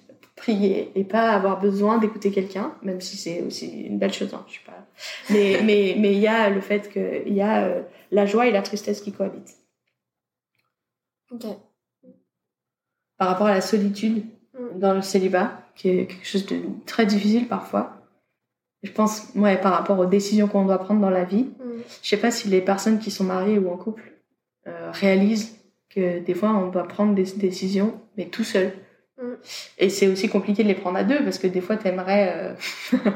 prier 0.44 0.92
et 0.96 1.06
pas 1.06 1.32
avoir 1.32 1.62
besoin 1.62 1.98
d'écouter 2.00 2.30
quelqu'un, 2.30 2.76
même 2.82 3.00
si 3.00 3.16
c'est 3.16 3.42
aussi 3.42 3.84
une 3.84 3.98
belle 3.98 4.12
chose. 4.12 4.34
Hein, 4.34 4.44
je 4.48 4.56
sais 4.56 4.60
pas. 4.66 4.86
Mais 5.30 5.62
mais 5.64 5.96
mais 5.98 6.12
il 6.14 6.20
y 6.20 6.28
a 6.28 6.50
le 6.50 6.60
fait 6.60 6.90
que 6.90 7.26
il 7.26 7.34
y 7.34 7.42
a 7.42 7.64
euh, 7.64 7.82
la 8.12 8.26
joie 8.26 8.48
et 8.48 8.52
la 8.52 8.62
tristesse 8.62 9.00
qui 9.00 9.14
cohabitent. 9.14 9.56
Ok. 11.32 11.46
Par 13.18 13.30
rapport 13.30 13.48
à 13.48 13.54
la 13.54 13.62
solitude 13.62 14.26
mm. 14.54 14.80
dans 14.80 14.94
le 14.94 15.02
célibat, 15.02 15.62
qui 15.76 15.90
est 15.90 16.08
quelque 16.08 16.28
chose 16.28 16.46
de 16.46 16.60
très 16.86 17.06
difficile 17.06 17.48
parfois. 17.48 18.00
Je 18.84 18.92
pense, 18.92 19.30
ouais, 19.36 19.56
par 19.56 19.72
rapport 19.72 19.98
aux 19.98 20.06
décisions 20.06 20.50
qu'on 20.50 20.66
doit 20.66 20.78
prendre 20.78 21.00
dans 21.00 21.10
la 21.10 21.24
vie. 21.24 21.44
Mm. 21.44 21.84
Je 22.02 22.10
sais 22.10 22.18
pas 22.18 22.32
si 22.32 22.50
les 22.50 22.60
personnes 22.60 23.00
qui 23.00 23.12
sont 23.12 23.24
mariées 23.24 23.60
ou 23.60 23.72
en 23.72 23.78
couple 23.78 24.12
euh, 24.68 24.92
réalisent 24.92 25.58
que 25.90 26.20
des 26.20 26.34
fois 26.34 26.50
on 26.50 26.68
doit 26.68 26.88
prendre 26.88 27.16
des 27.16 27.32
décisions, 27.38 27.94
mais 28.18 28.26
tout 28.26 28.44
seul 28.44 28.74
et 29.77 29.89
c'est 29.89 30.08
aussi 30.08 30.30
compliqué 30.30 30.63
de 30.63 30.68
les 30.68 30.75
prendre 30.75 30.98
à 30.98 31.03
deux 31.03 31.24
parce 31.24 31.38
que 31.38 31.48
des 31.48 31.62
fois, 31.62 31.77
tu 31.77 31.88
aimerais 31.88 32.34
euh, 32.36 32.53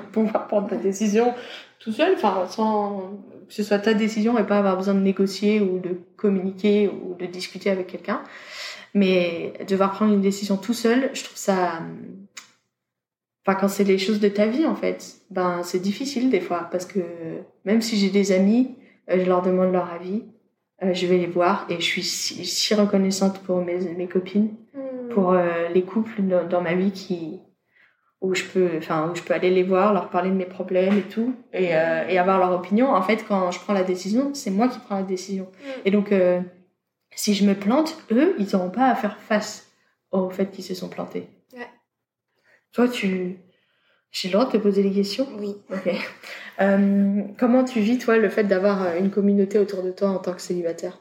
pouvoir 0.11 0.47
prendre 0.47 0.67
ta 0.69 0.75
décision 0.75 1.33
tout 1.79 1.91
seul, 1.91 2.17
sans 2.49 3.13
que 3.47 3.53
ce 3.53 3.63
soit 3.63 3.79
ta 3.79 3.93
décision 3.93 4.37
et 4.37 4.43
pas 4.43 4.57
avoir 4.57 4.77
besoin 4.77 4.93
de 4.93 4.99
négocier 4.99 5.61
ou 5.61 5.79
de 5.79 5.99
communiquer 6.17 6.89
ou 6.89 7.15
de 7.15 7.25
discuter 7.25 7.69
avec 7.69 7.87
quelqu'un. 7.87 8.21
Mais 8.93 9.53
devoir 9.67 9.91
prendre 9.91 10.13
une 10.13 10.21
décision 10.21 10.57
tout 10.57 10.73
seul, 10.73 11.09
je 11.13 11.23
trouve 11.23 11.37
ça. 11.37 11.81
Enfin, 13.45 13.57
quand 13.59 13.69
c'est 13.69 13.83
les 13.83 13.97
choses 13.97 14.19
de 14.19 14.27
ta 14.27 14.47
vie, 14.47 14.65
en 14.65 14.75
fait, 14.75 15.21
ben, 15.29 15.61
c'est 15.63 15.79
difficile 15.79 16.29
des 16.29 16.41
fois 16.41 16.67
parce 16.71 16.85
que 16.85 16.99
même 17.63 17.81
si 17.81 17.95
j'ai 17.97 18.09
des 18.09 18.31
amis, 18.31 18.75
euh, 19.09 19.19
je 19.19 19.25
leur 19.25 19.41
demande 19.41 19.71
leur 19.71 19.89
avis, 19.89 20.23
euh, 20.83 20.93
je 20.93 21.07
vais 21.07 21.17
les 21.17 21.27
voir 21.27 21.65
et 21.69 21.75
je 21.75 21.85
suis 21.85 22.03
si, 22.03 22.73
reconnaissante 22.75 23.39
pour 23.39 23.63
mes, 23.63 23.79
mes 23.79 24.07
copines 24.07 24.49
pour 25.09 25.31
euh, 25.31 25.69
les 25.73 25.83
couples 25.83 26.21
dans, 26.49 26.61
ma 26.61 26.73
vie 26.73 26.91
qui 26.91 27.39
où 28.19 28.33
je 28.33 28.43
peux 28.43 28.77
enfin 28.77 29.09
où 29.11 29.15
je 29.15 29.21
peux 29.21 29.33
aller 29.33 29.51
les 29.51 29.63
voir 29.63 29.93
leur 29.93 30.09
parler 30.09 30.29
de 30.31 30.35
mes 30.35 30.45
problèmes 30.45 30.97
et 30.97 31.03
tout 31.03 31.35
et, 31.53 31.75
euh, 31.75 32.07
et 32.07 32.17
avoir 32.17 32.39
leur 32.39 32.51
opinion. 32.51 32.93
En 32.93 33.01
fait 33.01 33.25
quand 33.27 33.51
je 33.51 33.59
prends 33.59 33.73
la 33.73 33.83
décision 33.83 34.33
c'est 34.33 34.51
moi 34.51 34.67
qui 34.67 34.79
prends 34.79 34.97
la 34.97 35.03
décision. 35.03 35.43
Mm. 35.45 35.69
et 35.85 35.91
donc 35.91 36.11
euh, 36.11 36.41
si 37.11 37.33
je 37.33 37.45
me 37.45 37.53
plante 37.53 37.97
eux 38.11 38.35
ils 38.39 38.47
n'auront 38.53 38.71
pas 38.71 38.89
à 38.89 38.95
faire 38.95 39.17
face 39.17 39.71
au 40.11 40.29
fait 40.29 40.49
qu'ils 40.51 40.63
se 40.63 40.73
sont 40.73 40.89
plantés. 40.89 41.27
Ouais. 41.53 41.69
toi 42.71 42.87
tu 42.87 43.39
j'ai 44.11 44.29
le 44.29 44.33
droit 44.33 44.45
de 44.45 44.51
te 44.51 44.57
poser 44.57 44.81
des 44.81 44.91
questions? 44.91 45.27
Oui. 45.37 45.55
Ok. 45.69 45.93
Comment 47.37 47.63
tu 47.65 47.81
vis 47.81 47.99
toi 47.99 48.17
le 48.17 48.29
fait 48.29 48.45
d'avoir 48.45 48.95
une 48.95 49.11
communauté 49.11 49.59
autour 49.59 49.83
de 49.83 49.91
toi 49.91 50.09
en 50.09 50.17
tant 50.17 50.33
que 50.33 50.41
célibataire? 50.41 50.97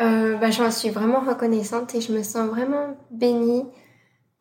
Euh, 0.00 0.36
bah, 0.36 0.50
J'en 0.50 0.70
suis 0.70 0.90
vraiment 0.90 1.20
reconnaissante 1.20 1.94
et 1.94 2.00
je 2.00 2.12
me 2.12 2.22
sens 2.22 2.48
vraiment 2.48 2.96
bénie. 3.10 3.64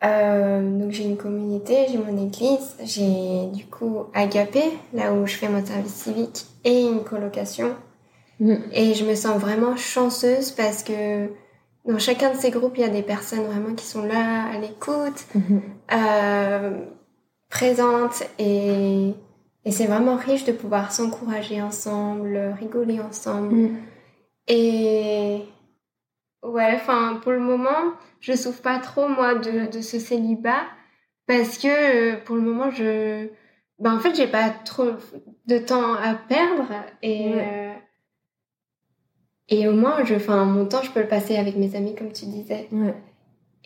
Euh, 0.03 0.77
donc 0.77 0.91
j'ai 0.91 1.05
une 1.05 1.17
communauté, 1.17 1.87
j'ai 1.89 1.97
mon 1.97 2.21
église, 2.21 2.75
j'ai 2.83 3.47
du 3.53 3.65
coup 3.65 4.03
Agapé, 4.13 4.63
là 4.93 5.13
où 5.13 5.25
je 5.25 5.35
fais 5.35 5.47
mon 5.47 5.65
service 5.65 5.93
civique, 5.93 6.45
et 6.63 6.83
une 6.83 7.03
colocation. 7.03 7.75
Mm. 8.39 8.55
Et 8.73 8.93
je 8.93 9.05
me 9.05 9.15
sens 9.15 9.39
vraiment 9.39 9.75
chanceuse 9.77 10.51
parce 10.51 10.83
que 10.83 11.29
dans 11.85 11.97
chacun 11.97 12.33
de 12.33 12.37
ces 12.37 12.51
groupes, 12.51 12.73
il 12.75 12.81
y 12.81 12.85
a 12.85 12.89
des 12.89 13.03
personnes 13.03 13.45
vraiment 13.45 13.73
qui 13.73 13.85
sont 13.85 14.03
là, 14.03 14.45
à 14.53 14.59
l'écoute, 14.59 15.25
euh, 15.93 16.71
présentes, 17.49 18.23
et, 18.37 19.13
et 19.63 19.71
c'est 19.71 19.85
vraiment 19.85 20.17
riche 20.17 20.45
de 20.45 20.51
pouvoir 20.51 20.91
s'encourager 20.91 21.61
ensemble, 21.61 22.37
rigoler 22.59 22.99
ensemble. 22.99 23.55
Mm. 23.55 23.77
Et 24.47 25.41
ouais, 26.43 26.71
enfin, 26.75 27.19
pour 27.21 27.31
le 27.31 27.39
moment, 27.39 27.93
je 28.19 28.33
souffre 28.33 28.61
pas 28.61 28.79
trop, 28.79 29.07
moi, 29.07 29.35
de, 29.35 29.71
de 29.71 29.81
ce 29.81 29.99
célibat 29.99 30.63
parce 31.27 31.57
que 31.57 31.67
euh, 31.67 32.17
pour 32.23 32.35
le 32.35 32.41
moment, 32.41 32.69
je. 32.71 33.27
Ben, 33.79 33.95
en 33.95 33.99
fait, 33.99 34.15
j'ai 34.15 34.27
pas 34.27 34.49
trop 34.49 34.91
de 35.47 35.57
temps 35.57 35.95
à 35.95 36.13
perdre 36.13 36.69
et. 37.01 37.33
Euh, 37.33 37.73
et 39.47 39.67
au 39.67 39.73
moins, 39.73 40.03
je, 40.03 40.15
enfin, 40.15 40.43
mon 40.45 40.65
temps, 40.65 40.81
je 40.81 40.89
peux 40.89 41.01
le 41.01 41.07
passer 41.07 41.35
avec 41.35 41.55
mes 41.55 41.75
amis, 41.75 41.93
comme 41.93 42.11
tu 42.11 42.25
disais. 42.25 42.67
Ouais. 42.71 42.95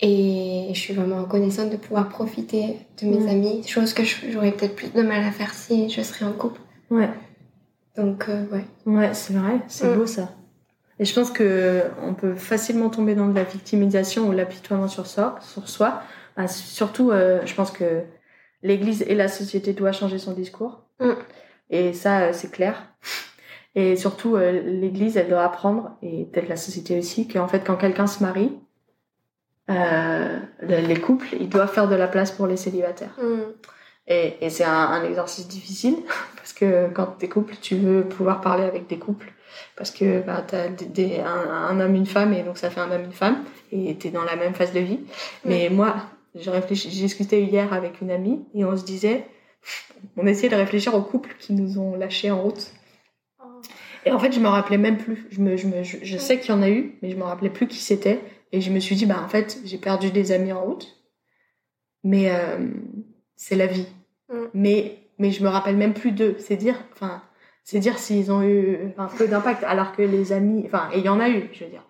Et 0.02 0.72
je 0.74 0.80
suis 0.80 0.94
vraiment 0.94 1.22
reconnaissante 1.24 1.70
de 1.70 1.78
pouvoir 1.78 2.10
profiter 2.10 2.78
de 3.02 3.08
mes 3.08 3.30
amis, 3.30 3.64
chose 3.66 3.94
que 3.94 4.04
j'aurais 4.04 4.52
peut-être 4.52 4.76
plus 4.76 4.92
de 4.92 5.02
mal 5.02 5.24
à 5.24 5.32
faire 5.32 5.54
si 5.54 5.90
je 5.90 6.02
serais 6.02 6.26
en 6.26 6.34
couple. 6.34 6.60
Ouais. 6.90 7.10
Donc, 7.96 8.28
euh, 8.28 8.46
ouais. 8.48 8.66
Ouais, 8.86 9.14
c'est 9.14 9.34
vrai, 9.34 9.62
c'est 9.68 9.88
mm. 9.88 9.98
beau 9.98 10.06
ça. 10.06 10.30
Et 11.00 11.06
je 11.06 11.14
pense 11.14 11.32
que 11.32 11.84
on 12.02 12.14
peut 12.14 12.36
facilement 12.36 12.90
tomber 12.90 13.16
dans 13.16 13.28
de 13.28 13.36
la 13.36 13.46
victimisation 13.46 14.28
ou 14.28 14.34
l'apitoiement 14.34 14.90
sur 14.90 15.08
soi. 15.08 15.38
Sur 15.42 15.70
soi. 15.70 16.02
Bah, 16.36 16.48
surtout, 16.48 17.12
euh, 17.12 17.42
je 17.46 17.54
pense 17.54 17.72
que 17.72 18.04
l'Église 18.64 19.04
et 19.08 19.16
la 19.16 19.30
société 19.30 19.74
doivent 19.74 19.96
changer 19.96 20.20
son 20.20 20.34
discours. 20.34 20.84
Mm. 21.00 21.12
Et 21.70 21.94
ça, 21.94 22.22
euh, 22.22 22.34
c'est 22.34 22.52
clair. 22.52 22.84
Et 23.76 23.96
surtout, 23.96 24.36
euh, 24.36 24.62
l'Église, 24.62 25.16
elle 25.16 25.30
doit 25.30 25.44
apprendre, 25.44 25.98
et 26.02 26.26
peut-être 26.26 26.50
la 26.50 26.58
société 26.58 26.98
aussi, 26.98 27.28
qu'en 27.28 27.48
fait, 27.48 27.62
quand 27.66 27.76
quelqu'un 27.78 28.08
se 28.08 28.22
marie, 28.24 28.52
les 29.68 31.00
couples, 31.00 31.28
ils 31.40 31.48
doivent 31.48 31.72
faire 31.72 31.88
de 31.88 31.96
la 31.96 32.08
place 32.08 32.32
pour 32.32 32.48
les 32.48 32.58
célibataires. 32.58 33.16
Mm. 33.22 33.52
Et, 34.08 34.38
et 34.42 34.50
c'est 34.50 34.64
un, 34.64 34.72
un, 34.72 35.04
exercice 35.04 35.48
difficile, 35.48 35.98
parce 36.36 36.52
que 36.52 36.90
quand 36.94 37.06
t'es 37.20 37.30
couple, 37.30 37.56
tu 37.62 37.76
veux 37.76 38.04
pouvoir 38.04 38.42
parler 38.42 38.64
avec 38.64 38.88
des 38.88 38.98
couples 38.98 39.32
parce 39.76 39.92
que 39.92 40.22
bah, 40.22 40.46
tu 40.48 40.56
as 40.56 40.70
des, 40.70 41.20
un, 41.20 41.80
homme, 41.80 41.96
une 41.96 42.06
femme, 42.06 42.34
et 42.34 42.44
donc 42.44 42.58
ça 42.58 42.70
fait 42.70 42.80
un 42.80 42.92
homme, 42.92 43.06
une 43.06 43.14
femme, 43.14 43.44
et 43.72 43.96
tu 43.98 44.08
es 44.08 44.12
dans 44.12 44.24
la 44.24 44.36
même 44.36 44.54
phase 44.54 44.74
de 44.74 44.80
vie. 44.80 45.00
Mais 45.46 45.70
moi, 45.70 45.96
j'ai 46.36 46.52
discuté 46.90 47.44
hier 47.44 47.74
avec 47.74 48.02
une 48.02 48.12
amie, 48.12 48.40
et 48.54 48.66
on 48.66 48.76
se 48.76 48.84
disait, 48.84 49.26
on 50.18 50.28
essayait 50.28 50.50
de 50.50 50.56
réfléchir 50.56 50.94
aux 50.94 51.02
couples 51.02 51.36
qui 51.40 51.54
nous 51.54 51.80
ont 51.80 51.96
lâchés 51.96 52.32
en 52.32 52.42
route. 52.42 52.72
Oh. 53.40 53.62
Et 54.06 54.12
en 54.12 54.20
fait, 54.20 54.32
je 54.32 54.40
me 54.40 54.48
rappelais 54.48 54.78
même 54.78 54.98
plus. 54.98 55.28
Je, 55.32 55.42
me, 55.42 55.58
je, 55.58 55.68
me, 55.68 55.84
je, 55.84 56.18
sais 56.18 56.40
qu'il 56.40 56.50
y 56.50 56.58
en 56.58 56.62
a 56.62 56.70
eu, 56.70 56.98
mais 57.02 57.12
je 57.12 57.16
me 57.16 57.24
rappelais 57.24 57.50
plus 57.50 57.68
qui 57.68 57.78
c'était. 57.78 58.20
Et 58.52 58.62
je 58.62 58.72
me 58.72 58.80
suis 58.80 58.96
dit, 58.96 59.06
bah 59.06 59.22
en 59.24 59.28
fait, 59.28 59.60
j'ai 59.66 59.78
perdu 59.78 60.12
des 60.12 60.32
amis 60.32 60.52
en 60.52 60.64
route. 60.64 60.96
Mais 62.04 62.32
euh, 62.32 62.70
c'est 63.36 63.56
la 63.56 63.68
vie. 63.68 63.88
Mm. 64.30 64.36
Mais, 64.54 64.98
mais 65.18 65.32
je 65.32 65.44
me 65.44 65.50
rappelle 65.50 65.78
même 65.78 65.94
plus 65.94 66.12
d'eux. 66.12 66.36
C'est 66.40 66.56
dire, 66.56 66.76
enfin, 66.94 67.22
c'est 67.64 67.80
dire 67.80 68.00
s'ils 68.00 68.32
ont 68.32 68.42
eu 68.42 68.94
un 68.98 69.08
peu 69.08 69.28
d'impact, 69.28 69.64
alors 69.64 69.92
que 69.92 70.02
les 70.02 70.32
amis, 70.32 70.64
enfin, 70.66 70.90
il 70.96 71.02
y 71.02 71.10
en 71.10 71.20
a 71.20 71.30
eu, 71.30 71.50
je 71.54 71.64
veux 71.64 71.70
dire. 71.70 71.84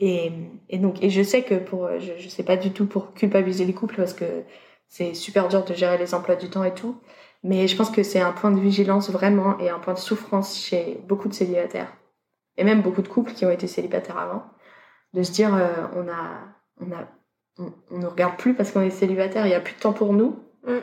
Et, 0.00 0.30
donc, 0.72 1.02
et 1.02 1.08
je 1.08 1.22
sais 1.22 1.42
que 1.42 1.54
pour, 1.54 1.88
je, 1.98 2.12
je 2.18 2.28
sais 2.28 2.42
pas 2.42 2.56
du 2.56 2.72
tout 2.72 2.86
pour 2.86 3.14
culpabiliser 3.14 3.64
les 3.64 3.72
couples 3.72 3.96
parce 3.96 4.12
que 4.12 4.42
c'est 4.88 5.14
super 5.14 5.48
dur 5.48 5.64
de 5.64 5.72
gérer 5.72 5.96
les 5.96 6.14
emplois 6.14 6.36
du 6.36 6.50
temps 6.50 6.64
et 6.64 6.74
tout. 6.74 6.96
Mais 7.42 7.66
je 7.66 7.76
pense 7.76 7.90
que 7.90 8.02
c'est 8.02 8.20
un 8.20 8.32
point 8.32 8.50
de 8.50 8.60
vigilance 8.60 9.10
vraiment 9.10 9.58
et 9.58 9.70
un 9.70 9.78
point 9.78 9.94
de 9.94 9.98
souffrance 9.98 10.58
chez 10.58 11.00
beaucoup 11.08 11.28
de 11.28 11.34
célibataires 11.34 11.92
et 12.56 12.64
même 12.64 12.82
beaucoup 12.82 13.02
de 13.02 13.08
couples 13.08 13.32
qui 13.32 13.44
ont 13.44 13.50
été 13.50 13.66
célibataires 13.66 14.18
avant, 14.18 14.44
de 15.14 15.22
se 15.22 15.32
dire 15.32 15.54
euh, 15.54 15.86
on 15.96 16.08
a, 16.08 16.40
on 16.80 16.92
a, 16.92 17.08
on, 17.90 17.98
ne 17.98 18.06
regarde 18.06 18.36
plus 18.36 18.54
parce 18.54 18.70
qu'on 18.70 18.82
est 18.82 18.90
célibataire, 18.90 19.46
il 19.46 19.50
y 19.50 19.54
a 19.54 19.60
plus 19.60 19.74
de 19.74 19.80
temps 19.80 19.92
pour 19.92 20.12
nous. 20.12 20.38
Mm. 20.66 20.78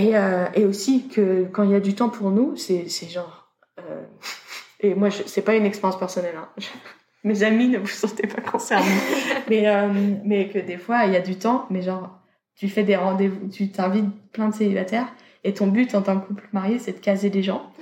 Et, 0.00 0.16
euh, 0.16 0.46
et 0.54 0.64
aussi 0.64 1.08
que 1.08 1.44
quand 1.52 1.62
il 1.62 1.70
y 1.70 1.74
a 1.74 1.80
du 1.80 1.94
temps 1.94 2.08
pour 2.08 2.30
nous, 2.30 2.56
c'est 2.56 2.88
genre. 3.08 3.52
Euh, 3.78 4.02
et 4.80 4.94
moi, 4.94 5.10
c'est 5.10 5.42
pas 5.42 5.54
une 5.54 5.66
expérience 5.66 5.98
personnelle. 5.98 6.36
Hein. 6.38 6.48
mes 7.24 7.42
amis, 7.42 7.68
ne 7.68 7.78
vous 7.78 7.86
sentez 7.86 8.26
pas 8.26 8.40
concernés. 8.40 8.86
mais, 9.50 9.68
euh, 9.68 9.88
mais 10.24 10.48
que 10.48 10.58
des 10.58 10.78
fois, 10.78 11.04
il 11.04 11.12
y 11.12 11.16
a 11.16 11.20
du 11.20 11.36
temps, 11.36 11.66
mais 11.70 11.82
genre, 11.82 12.18
tu 12.56 12.68
fais 12.68 12.82
des 12.82 12.96
rendez-vous, 12.96 13.48
tu 13.48 13.70
t'invites 13.70 14.10
plein 14.32 14.48
de 14.48 14.54
célibataires 14.54 15.12
et 15.44 15.54
ton 15.54 15.66
but 15.66 15.94
en 15.94 16.02
tant 16.02 16.18
que 16.18 16.26
couple 16.26 16.48
marié, 16.52 16.78
c'est 16.78 16.92
de 16.92 16.98
caser 16.98 17.30
des 17.30 17.42
gens. 17.42 17.72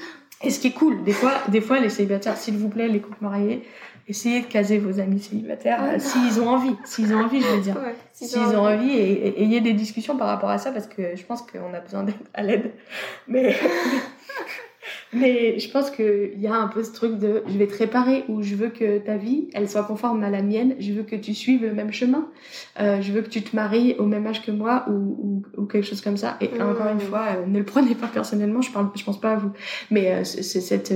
Et 0.43 0.51
ce 0.51 0.61
qui 0.61 0.69
est 0.69 0.73
cool, 0.73 1.03
des 1.03 1.13
fois, 1.13 1.33
des 1.49 1.61
fois 1.61 1.81
les 1.81 1.89
célibataires, 1.89 2.37
s'il 2.37 2.57
vous 2.59 2.69
plaît, 2.69 2.87
les 2.87 3.01
couples 3.01 3.23
mariés, 3.23 3.65
essayez 4.09 4.41
de 4.41 4.47
caser 4.47 4.79
vos 4.79 5.01
amis 5.01 5.21
célibataires 5.21 5.83
euh, 5.85 5.99
s'ils 5.99 6.41
ont 6.41 6.49
envie, 6.49 6.75
s'ils 6.85 7.15
ont 7.15 7.25
envie, 7.25 7.41
je 7.41 7.47
veux 7.47 7.61
dire. 7.61 7.77
s'ils 8.13 8.39
ont, 8.39 8.67
envie, 8.67 8.91
et, 8.91 9.43
ayez 9.43 9.61
des 9.61 9.75
discussions 9.75 10.17
par 10.17 10.29
rapport 10.29 10.51
à 10.51 10.59
ça 10.59 10.73
parce 10.73 10.87
que 10.87 11.15
je 11.15 11.25
pense 11.25 11.43
qu'on 11.43 11.75
a 11.75 11.81
besoin 11.81 12.03
d'être 12.03 12.19
à 12.35 12.43
l'aide. 12.43 12.73
Mais 13.27 13.55
Mais 15.13 15.59
je 15.59 15.71
pense 15.71 15.91
qu'il 15.91 16.39
y 16.39 16.47
a 16.47 16.55
un 16.55 16.69
peu 16.69 16.83
ce 16.83 16.93
truc 16.93 17.19
de 17.19 17.43
je 17.47 17.57
vais 17.59 17.67
te 17.67 17.77
réparer 17.77 18.25
ou 18.29 18.43
je 18.43 18.55
veux 18.55 18.69
que 18.69 18.99
ta 18.99 19.17
vie, 19.17 19.49
elle 19.55 19.69
soit 19.69 19.85
conforme 19.85 20.23
à 20.23 20.31
la 20.31 20.43
mienne, 20.43 20.75
je 20.79 20.93
veux 20.93 21.03
que 21.03 21.17
tu 21.17 21.35
suives 21.35 21.63
le 21.63 21.73
même 21.73 21.93
chemin, 21.93 22.29
euh, 22.81 23.01
je 23.01 23.13
veux 23.13 23.23
que 23.23 23.29
tu 23.29 23.43
te 23.43 23.57
maries 23.57 23.95
au 23.99 24.05
même 24.05 24.27
âge 24.27 24.45
que 24.45 24.51
moi 24.51 24.85
ou, 24.89 25.43
ou, 25.57 25.65
quelque 25.67 25.87
chose 25.87 26.01
comme 26.01 26.17
ça. 26.17 26.37
Et 26.41 26.51
encore 26.61 26.89
une 26.89 26.97
mmh. 26.97 27.01
fois, 27.01 27.27
euh, 27.37 27.47
ne 27.47 27.59
le 27.59 27.65
prenez 27.65 27.95
pas 27.95 28.09
personnellement, 28.09 28.61
je 28.61 28.71
parle, 28.71 28.89
je 28.95 29.05
pense 29.05 29.21
pas 29.21 29.33
à 29.33 29.37
vous. 29.37 29.51
Mais 29.91 30.13
euh, 30.13 30.25
c'est 30.25 30.61
cette, 30.61 30.95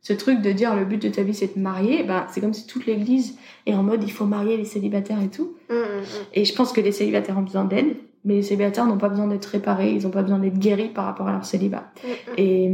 ce 0.00 0.12
truc 0.12 0.40
de 0.40 0.52
dire 0.52 0.74
le 0.74 0.84
but 0.84 1.02
de 1.02 1.08
ta 1.08 1.22
vie 1.22 1.34
c'est 1.34 1.56
de 1.56 1.60
marier, 1.60 2.02
ben, 2.02 2.26
c'est 2.30 2.40
comme 2.40 2.54
si 2.54 2.66
toute 2.66 2.86
l'église 2.86 3.36
est 3.66 3.74
en 3.74 3.82
mode 3.82 4.02
il 4.02 4.12
faut 4.12 4.26
marier 4.26 4.56
les 4.56 4.64
célibataires 4.64 5.22
et 5.22 5.28
tout. 5.28 5.56
Mmh, 5.68 5.74
mmh, 5.74 6.04
et 6.34 6.44
je 6.44 6.54
pense 6.54 6.72
que 6.72 6.80
les 6.80 6.92
célibataires 6.92 7.38
ont 7.38 7.42
besoin 7.42 7.64
d'aide 7.64 7.96
mais 8.24 8.36
les 8.36 8.42
célibataires 8.42 8.86
n'ont 8.86 8.98
pas 8.98 9.10
besoin 9.10 9.26
d'être 9.26 9.44
réparés, 9.46 9.92
ils 9.92 10.02
n'ont 10.02 10.10
pas 10.10 10.22
besoin 10.22 10.38
d'être 10.38 10.58
guéris 10.58 10.88
par 10.88 11.04
rapport 11.04 11.28
à 11.28 11.32
leur 11.32 11.44
célibat. 11.44 11.84
Et 12.38 12.72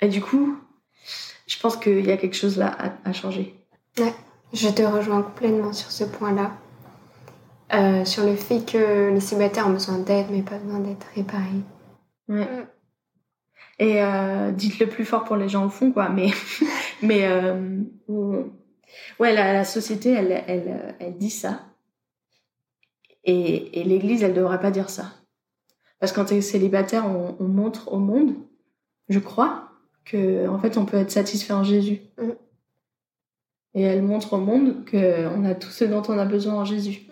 et 0.00 0.08
du 0.08 0.20
coup, 0.20 0.56
je 1.46 1.58
pense 1.58 1.76
qu'il 1.76 2.06
y 2.06 2.12
a 2.12 2.16
quelque 2.16 2.36
chose 2.36 2.56
là 2.56 2.76
à, 3.04 3.12
changer. 3.12 3.54
Ouais, 3.98 4.14
je 4.52 4.68
te 4.68 4.82
rejoins 4.82 5.22
complètement 5.22 5.72
sur 5.72 5.90
ce 5.90 6.04
point-là. 6.04 6.52
Euh, 7.72 8.04
sur 8.04 8.24
le 8.24 8.34
fait 8.34 8.64
que 8.64 9.10
les 9.10 9.20
célibataires 9.20 9.68
ont 9.68 9.72
besoin 9.72 9.98
d'aide, 9.98 10.26
mais 10.30 10.42
pas 10.42 10.58
besoin 10.58 10.80
d'être 10.80 11.06
réparés. 11.14 11.62
Ouais. 12.28 12.44
Mm. 12.44 12.66
Et 13.78 14.02
euh, 14.02 14.50
dites-le 14.52 14.88
plus 14.88 15.04
fort 15.04 15.24
pour 15.24 15.36
les 15.36 15.48
gens 15.48 15.66
au 15.66 15.70
fond, 15.70 15.90
quoi. 15.90 16.08
Mais, 16.08 16.30
mais 17.02 17.26
euh, 17.26 17.82
ouais, 19.18 19.32
la, 19.32 19.64
société, 19.64 20.10
elle, 20.10 20.44
elle, 20.46 20.96
elle 20.98 21.16
dit 21.16 21.30
ça. 21.30 21.60
Et, 23.24 23.80
et 23.80 23.84
l'Église, 23.84 24.22
elle 24.22 24.34
devrait 24.34 24.60
pas 24.60 24.70
dire 24.70 24.90
ça. 24.90 25.12
Parce 25.98 26.12
que 26.12 26.20
quand 26.20 26.26
tu 26.26 26.34
es 26.34 26.40
célibataire, 26.40 27.06
on, 27.06 27.36
on 27.38 27.48
montre 27.48 27.92
au 27.92 27.98
monde, 27.98 28.34
je 29.08 29.18
crois, 29.18 29.69
que 30.04 30.48
en 30.48 30.58
fait 30.58 30.76
on 30.78 30.84
peut 30.84 30.96
être 30.96 31.10
satisfait 31.10 31.52
en 31.52 31.64
Jésus. 31.64 32.00
Mm. 32.18 32.30
Et 33.74 33.82
elle 33.82 34.02
montre 34.02 34.32
au 34.32 34.38
monde 34.38 34.84
qu'on 34.90 35.44
a 35.44 35.54
tout 35.54 35.70
ce 35.70 35.84
dont 35.84 36.02
on 36.08 36.18
a 36.18 36.24
besoin 36.24 36.54
en 36.54 36.64
Jésus. 36.64 37.02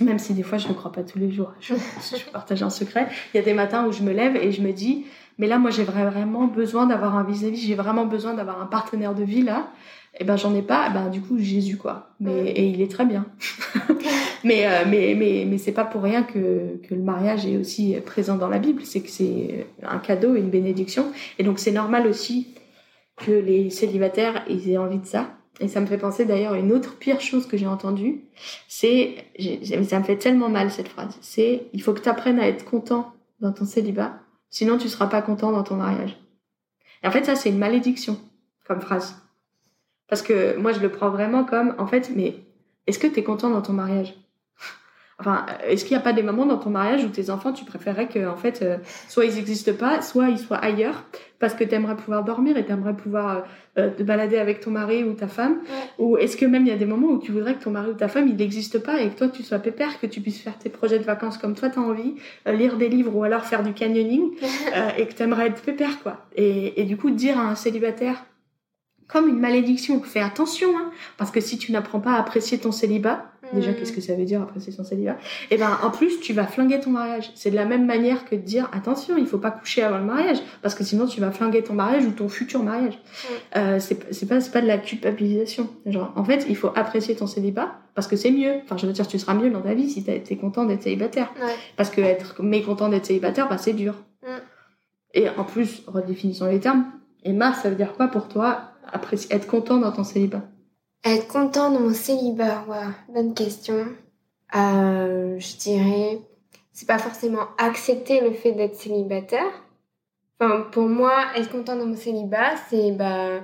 Mm. 0.00 0.04
Même 0.04 0.18
si 0.18 0.34
des 0.34 0.42
fois 0.42 0.58
je 0.58 0.68
ne 0.68 0.72
crois 0.72 0.92
pas 0.92 1.02
tous 1.02 1.18
les 1.18 1.30
jours. 1.30 1.52
Je, 1.60 1.74
je, 1.74 2.30
partage 2.30 2.62
un 2.62 2.70
secret. 2.70 3.08
Il 3.32 3.36
y 3.36 3.40
a 3.40 3.42
des 3.42 3.54
matins 3.54 3.86
où 3.86 3.92
je 3.92 4.02
me 4.02 4.12
lève 4.12 4.36
et 4.36 4.50
je 4.50 4.62
me 4.62 4.72
dis, 4.72 5.06
mais 5.38 5.46
là 5.46 5.58
moi 5.58 5.70
j'ai 5.70 5.84
vraiment 5.84 6.46
besoin 6.46 6.86
d'avoir 6.86 7.16
un 7.16 7.24
vis-à-vis, 7.24 7.60
j'ai 7.60 7.74
vraiment 7.74 8.06
besoin 8.06 8.34
d'avoir 8.34 8.60
un 8.60 8.66
partenaire 8.66 9.14
de 9.14 9.22
vie 9.22 9.42
là 9.42 9.70
et 10.14 10.18
eh 10.20 10.24
ben 10.24 10.36
j'en 10.36 10.54
ai 10.54 10.60
pas, 10.60 10.88
eh 10.90 10.92
ben 10.92 11.08
du 11.08 11.22
coup 11.22 11.38
Jésus 11.38 11.78
quoi. 11.78 12.10
Mais 12.20 12.50
et 12.50 12.66
il 12.66 12.82
est 12.82 12.90
très 12.90 13.06
bien. 13.06 13.24
mais, 14.44 14.66
euh, 14.66 14.84
mais 14.86 15.14
mais 15.16 15.46
mais 15.48 15.56
c'est 15.56 15.72
pas 15.72 15.86
pour 15.86 16.02
rien 16.02 16.22
que 16.22 16.76
que 16.86 16.94
le 16.94 17.00
mariage 17.00 17.46
est 17.46 17.56
aussi 17.56 17.96
présent 18.04 18.36
dans 18.36 18.48
la 18.48 18.58
Bible, 18.58 18.82
c'est 18.84 19.00
que 19.00 19.08
c'est 19.08 19.66
un 19.82 19.98
cadeau 19.98 20.36
et 20.36 20.40
une 20.40 20.50
bénédiction 20.50 21.06
et 21.38 21.44
donc 21.44 21.58
c'est 21.58 21.72
normal 21.72 22.06
aussi 22.06 22.54
que 23.16 23.32
les 23.32 23.70
célibataires 23.70 24.44
ils 24.50 24.70
aient 24.70 24.76
envie 24.76 24.98
de 24.98 25.06
ça. 25.06 25.30
Et 25.60 25.68
ça 25.68 25.80
me 25.80 25.86
fait 25.86 25.98
penser 25.98 26.26
d'ailleurs 26.26 26.52
à 26.52 26.58
une 26.58 26.72
autre 26.72 26.98
pire 26.98 27.20
chose 27.22 27.46
que 27.46 27.56
j'ai 27.56 27.66
entendue, 27.66 28.24
c'est 28.68 29.14
ça 29.86 29.98
me 29.98 30.04
fait 30.04 30.16
tellement 30.16 30.50
mal 30.50 30.70
cette 30.70 30.88
phrase. 30.88 31.16
C'est 31.22 31.68
il 31.72 31.82
faut 31.82 31.94
que 31.94 32.00
tu 32.00 32.08
apprennes 32.10 32.38
à 32.38 32.48
être 32.48 32.66
content 32.66 33.14
dans 33.40 33.52
ton 33.52 33.64
célibat, 33.64 34.18
sinon 34.50 34.76
tu 34.76 34.90
seras 34.90 35.06
pas 35.06 35.22
content 35.22 35.52
dans 35.52 35.62
ton 35.62 35.76
mariage. 35.76 36.18
Et 37.02 37.06
en 37.06 37.10
fait 37.10 37.24
ça 37.24 37.34
c'est 37.34 37.48
une 37.48 37.58
malédiction 37.58 38.18
comme 38.66 38.82
phrase. 38.82 39.16
Parce 40.12 40.20
que 40.20 40.58
moi, 40.58 40.72
je 40.72 40.80
le 40.80 40.90
prends 40.90 41.08
vraiment 41.08 41.42
comme, 41.42 41.74
en 41.78 41.86
fait, 41.86 42.10
mais 42.14 42.34
est-ce 42.86 42.98
que 42.98 43.06
tu 43.06 43.20
es 43.20 43.22
content 43.22 43.48
dans 43.48 43.62
ton 43.62 43.72
mariage? 43.72 44.12
Enfin, 45.18 45.46
est-ce 45.66 45.86
qu'il 45.86 45.96
n'y 45.96 46.00
a 46.00 46.04
pas 46.04 46.12
des 46.12 46.22
moments 46.22 46.44
dans 46.44 46.58
ton 46.58 46.68
mariage 46.68 47.02
où 47.02 47.08
tes 47.08 47.30
enfants, 47.30 47.52
tu 47.52 47.64
préférerais 47.64 48.08
que, 48.08 48.28
en 48.28 48.36
fait, 48.36 48.60
euh, 48.60 48.76
soit 49.08 49.24
ils 49.24 49.36
n'existent 49.36 49.72
pas, 49.72 50.02
soit 50.02 50.28
ils 50.28 50.38
soient 50.38 50.58
ailleurs, 50.58 51.04
parce 51.38 51.54
que 51.54 51.64
tu 51.64 51.74
aimerais 51.74 51.96
pouvoir 51.96 52.24
dormir 52.24 52.58
et 52.58 52.66
tu 52.66 52.72
aimerais 52.72 52.94
pouvoir 52.94 53.44
euh, 53.78 53.88
te 53.88 54.02
balader 54.02 54.36
avec 54.36 54.60
ton 54.60 54.70
mari 54.70 55.02
ou 55.02 55.14
ta 55.14 55.28
femme? 55.28 55.60
Ou 55.98 56.18
est-ce 56.18 56.36
que 56.36 56.44
même 56.44 56.66
il 56.66 56.68
y 56.68 56.72
a 56.72 56.76
des 56.76 56.84
moments 56.84 57.08
où 57.08 57.18
tu 57.18 57.32
voudrais 57.32 57.54
que 57.54 57.62
ton 57.64 57.70
mari 57.70 57.88
ou 57.92 57.94
ta 57.94 58.08
femme, 58.08 58.28
il 58.28 58.36
n'existe 58.36 58.80
pas 58.80 59.00
et 59.00 59.08
que 59.08 59.16
toi, 59.16 59.28
tu 59.28 59.42
sois 59.42 59.60
pépère, 59.60 59.98
que 59.98 60.06
tu 60.06 60.20
puisses 60.20 60.42
faire 60.42 60.58
tes 60.58 60.68
projets 60.68 60.98
de 60.98 61.04
vacances 61.04 61.38
comme 61.38 61.54
toi, 61.54 61.70
tu 61.70 61.78
as 61.78 61.82
envie, 61.82 62.16
euh, 62.46 62.52
lire 62.52 62.76
des 62.76 62.90
livres 62.90 63.16
ou 63.16 63.24
alors 63.24 63.46
faire 63.46 63.62
du 63.62 63.72
canyoning, 63.72 64.32
et 64.98 65.06
que 65.06 65.14
tu 65.14 65.22
aimerais 65.22 65.46
être 65.46 65.62
pépère, 65.62 66.02
quoi. 66.02 66.26
Et, 66.36 66.82
et 66.82 66.84
du 66.84 66.98
coup, 66.98 67.10
dire 67.10 67.38
à 67.38 67.44
un 67.44 67.54
célibataire, 67.54 68.22
comme 69.12 69.28
une 69.28 69.38
malédiction. 69.38 70.02
Fais 70.02 70.20
attention, 70.20 70.68
hein, 70.76 70.90
parce 71.18 71.30
que 71.30 71.40
si 71.40 71.58
tu 71.58 71.70
n'apprends 71.70 72.00
pas 72.00 72.12
à 72.12 72.20
apprécier 72.20 72.58
ton 72.58 72.72
célibat, 72.72 73.26
déjà 73.52 73.70
hmm. 73.70 73.74
qu'est-ce 73.74 73.92
que 73.92 74.00
ça 74.00 74.14
veut 74.14 74.24
dire 74.24 74.40
apprécier 74.40 74.72
son 74.72 74.84
célibat? 74.84 75.16
Et 75.50 75.54
eh 75.54 75.56
ben 75.58 75.78
en 75.82 75.90
plus 75.90 76.20
tu 76.20 76.32
vas 76.32 76.46
flinguer 76.46 76.80
ton 76.80 76.90
mariage. 76.90 77.30
C'est 77.34 77.50
de 77.50 77.56
la 77.56 77.66
même 77.66 77.84
manière 77.84 78.24
que 78.24 78.34
de 78.34 78.40
dire 78.40 78.70
attention, 78.72 79.16
il 79.18 79.26
faut 79.26 79.38
pas 79.38 79.50
coucher 79.50 79.82
avant 79.82 79.98
le 79.98 80.04
mariage, 80.04 80.38
parce 80.62 80.74
que 80.74 80.82
sinon 80.82 81.06
tu 81.06 81.20
vas 81.20 81.30
flinguer 81.30 81.62
ton 81.62 81.74
mariage 81.74 82.06
ou 82.06 82.12
ton 82.12 82.28
futur 82.28 82.62
mariage. 82.62 82.94
Hmm. 82.94 83.58
Euh, 83.58 83.78
c'est 83.80 83.96
pas 84.26 84.40
c'est 84.40 84.52
pas 84.52 84.62
de 84.62 84.66
la 84.66 84.78
culpabilisation. 84.78 85.68
Genre 85.84 86.12
en 86.16 86.24
fait 86.24 86.46
il 86.48 86.56
faut 86.56 86.72
apprécier 86.74 87.14
ton 87.14 87.26
célibat 87.26 87.74
parce 87.94 88.06
que 88.06 88.16
c'est 88.16 88.30
mieux. 88.30 88.54
Enfin 88.64 88.78
je 88.78 88.86
veux 88.86 88.92
dire 88.92 89.06
tu 89.06 89.18
seras 89.18 89.34
mieux 89.34 89.50
dans 89.50 89.60
ta 89.60 89.74
vie 89.74 89.90
si 89.90 90.02
t'es 90.02 90.36
content 90.36 90.64
d'être 90.64 90.82
célibataire. 90.82 91.32
Parce 91.76 91.90
que 91.90 92.00
être 92.00 92.42
mécontent 92.42 92.88
d'être 92.88 93.06
célibataire, 93.06 93.48
bah 93.48 93.58
c'est 93.58 93.74
dur. 93.74 93.94
Hmm. 94.22 94.40
Et 95.14 95.28
en 95.28 95.44
plus 95.44 95.82
redéfinissons 95.86 96.46
les 96.46 96.60
termes. 96.60 96.86
Emma, 97.24 97.52
ça 97.52 97.70
veut 97.70 97.76
dire 97.76 97.92
quoi 97.92 98.08
pour 98.08 98.28
toi? 98.28 98.71
Apprécier, 98.90 99.34
être 99.34 99.46
content 99.46 99.78
dans 99.78 99.92
ton 99.92 100.04
célibat 100.04 100.42
Être 101.04 101.28
content 101.28 101.70
dans 101.70 101.80
mon 101.80 101.94
célibat, 101.94 102.64
ouais, 102.68 103.14
bonne 103.14 103.34
question. 103.34 103.86
Euh, 104.54 105.38
je 105.38 105.56
dirais, 105.56 106.20
c'est 106.72 106.86
pas 106.86 106.98
forcément 106.98 107.48
accepter 107.58 108.20
le 108.20 108.32
fait 108.32 108.52
d'être 108.52 108.76
célibataire. 108.76 109.64
Enfin, 110.38 110.66
pour 110.72 110.88
moi, 110.88 111.26
être 111.36 111.50
content 111.50 111.76
dans 111.76 111.86
mon 111.86 111.96
célibat, 111.96 112.56
c'est 112.68 112.92
bah, 112.92 113.40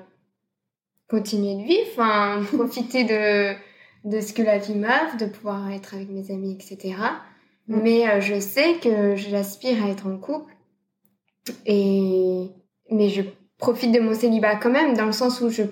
continuer 1.09 1.55
de 1.55 1.67
vivre, 1.67 1.89
enfin, 1.93 2.43
profiter 2.57 3.05
de, 3.05 3.55
de 4.05 4.21
ce 4.21 4.33
que 4.33 4.43
la 4.43 4.59
vie 4.59 4.75
m'offre, 4.75 5.17
de 5.19 5.27
pouvoir 5.27 5.71
être 5.71 5.95
avec 5.95 6.09
mes 6.11 6.31
amis, 6.31 6.53
etc. 6.53 6.97
Mm. 7.69 7.81
Mais 7.83 8.09
euh, 8.09 8.21
je 8.21 8.41
sais 8.41 8.79
que 8.83 9.17
j'aspire 9.17 9.85
à 9.85 9.89
être 9.89 10.07
en 10.07 10.19
couple. 10.19 10.53
Et 11.65 12.51
mais 12.91 13.09
je 13.09 13.23
profite 13.59 13.93
de 13.93 14.01
mon 14.01 14.15
célibat 14.15 14.57
quand 14.57 14.71
même, 14.71 14.97
dans 14.97 15.07
le 15.07 15.13
sens 15.13 15.41
où 15.41 15.51
je 15.51 15.63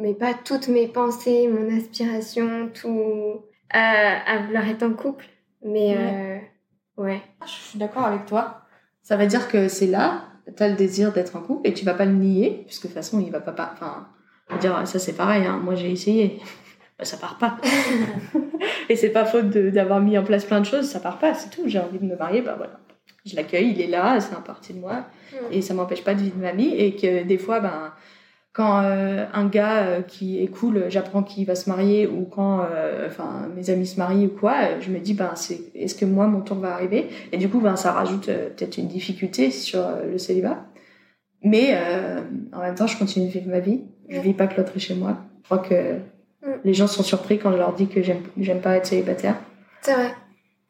mets 0.00 0.14
pas 0.14 0.34
toutes 0.34 0.68
mes 0.68 0.88
pensées, 0.88 1.48
mon 1.48 1.74
aspiration, 1.76 2.68
tout 2.74 3.42
euh, 3.74 3.74
à 3.74 4.38
vouloir 4.44 4.68
être 4.68 4.82
en 4.82 4.92
couple. 4.92 5.26
Mais 5.64 5.96
ouais. 5.96 6.40
Euh, 6.98 7.02
ouais. 7.02 7.22
Je 7.44 7.50
suis 7.50 7.78
d'accord 7.78 8.04
avec 8.04 8.26
toi. 8.26 8.62
Ça 9.02 9.16
veut 9.16 9.26
dire 9.26 9.48
que 9.48 9.68
c'est 9.68 9.86
là, 9.86 10.24
tu 10.56 10.62
as 10.62 10.68
le 10.68 10.74
désir 10.74 11.12
d'être 11.12 11.36
en 11.36 11.40
couple 11.40 11.68
et 11.68 11.72
tu 11.72 11.84
vas 11.84 11.94
pas 11.94 12.04
le 12.04 12.12
nier, 12.12 12.64
puisque 12.66 12.82
de 12.82 12.88
toute 12.88 12.94
façon, 12.94 13.20
il 13.20 13.30
va 13.30 13.40
pas. 13.40 13.52
pas 13.52 13.72
enfin, 13.72 14.08
dire, 14.60 14.86
ça 14.86 14.98
c'est 14.98 15.16
pareil, 15.16 15.44
hein. 15.46 15.60
moi 15.62 15.74
j'ai 15.74 15.90
essayé. 15.90 16.40
Bah, 16.98 17.04
ça 17.04 17.18
part 17.18 17.36
pas. 17.36 17.58
et 18.88 18.96
c'est 18.96 19.10
pas 19.10 19.26
faute 19.26 19.50
d'avoir 19.50 20.00
mis 20.00 20.16
en 20.16 20.24
place 20.24 20.46
plein 20.46 20.60
de 20.60 20.64
choses, 20.64 20.88
ça 20.88 20.98
part 20.98 21.18
pas, 21.18 21.34
c'est 21.34 21.50
tout. 21.50 21.64
J'ai 21.66 21.78
envie 21.78 21.98
de 21.98 22.06
me 22.06 22.16
marier, 22.16 22.40
bah 22.40 22.54
voilà 22.56 22.80
je 23.26 23.36
l'accueille, 23.36 23.70
il 23.70 23.80
est 23.80 23.88
là, 23.88 24.20
c'est 24.20 24.34
un 24.34 24.40
partie 24.40 24.72
de 24.72 24.78
moi. 24.78 25.04
Et 25.50 25.60
ça 25.60 25.74
m'empêche 25.74 26.04
pas 26.04 26.14
de 26.14 26.20
vivre 26.20 26.36
ma 26.38 26.52
vie. 26.52 26.74
Et 26.74 26.94
que 26.94 27.24
des 27.24 27.38
fois, 27.38 27.60
ben, 27.60 27.92
quand 28.52 28.82
euh, 28.82 29.26
un 29.34 29.46
gars 29.46 29.82
euh, 29.82 30.02
qui 30.02 30.42
est 30.42 30.46
cool, 30.46 30.84
j'apprends 30.88 31.22
qu'il 31.22 31.44
va 31.44 31.54
se 31.54 31.68
marier, 31.68 32.06
ou 32.06 32.24
quand 32.24 32.64
euh, 32.70 33.06
enfin 33.06 33.48
mes 33.54 33.68
amis 33.68 33.86
se 33.86 33.98
marient 33.98 34.26
ou 34.26 34.38
quoi, 34.38 34.80
je 34.80 34.90
me 34.90 34.98
dis, 34.98 35.12
ben, 35.12 35.32
c'est, 35.34 35.60
est-ce 35.74 35.94
que 35.94 36.04
moi, 36.04 36.26
mon 36.26 36.40
tour 36.40 36.56
va 36.56 36.72
arriver? 36.72 37.08
Et 37.32 37.36
du 37.36 37.48
coup, 37.48 37.60
ben, 37.60 37.76
ça 37.76 37.92
rajoute 37.92 38.26
peut-être 38.26 38.78
une 38.78 38.88
difficulté 38.88 39.50
sur 39.50 39.84
le 40.10 40.18
célibat. 40.18 40.64
Mais 41.42 41.78
en 42.52 42.60
même 42.60 42.74
temps, 42.74 42.86
je 42.86 42.98
continue 42.98 43.26
de 43.26 43.32
vivre 43.32 43.48
ma 43.48 43.60
vie. 43.60 43.82
Je 44.08 44.20
vis 44.20 44.32
pas 44.32 44.46
cloîtrée 44.46 44.80
chez 44.80 44.94
moi. 44.94 45.18
Je 45.42 45.44
crois 45.44 45.58
que 45.58 45.94
mm. 46.42 46.60
les 46.64 46.74
gens 46.74 46.86
sont 46.86 47.02
surpris 47.02 47.38
quand 47.38 47.52
je 47.52 47.56
leur 47.56 47.72
dis 47.74 47.88
que 47.88 48.02
j'aime, 48.02 48.22
j'aime 48.38 48.60
pas 48.60 48.76
être 48.76 48.86
célibataire. 48.86 49.36
C'est 49.82 49.92
vrai. 49.92 50.12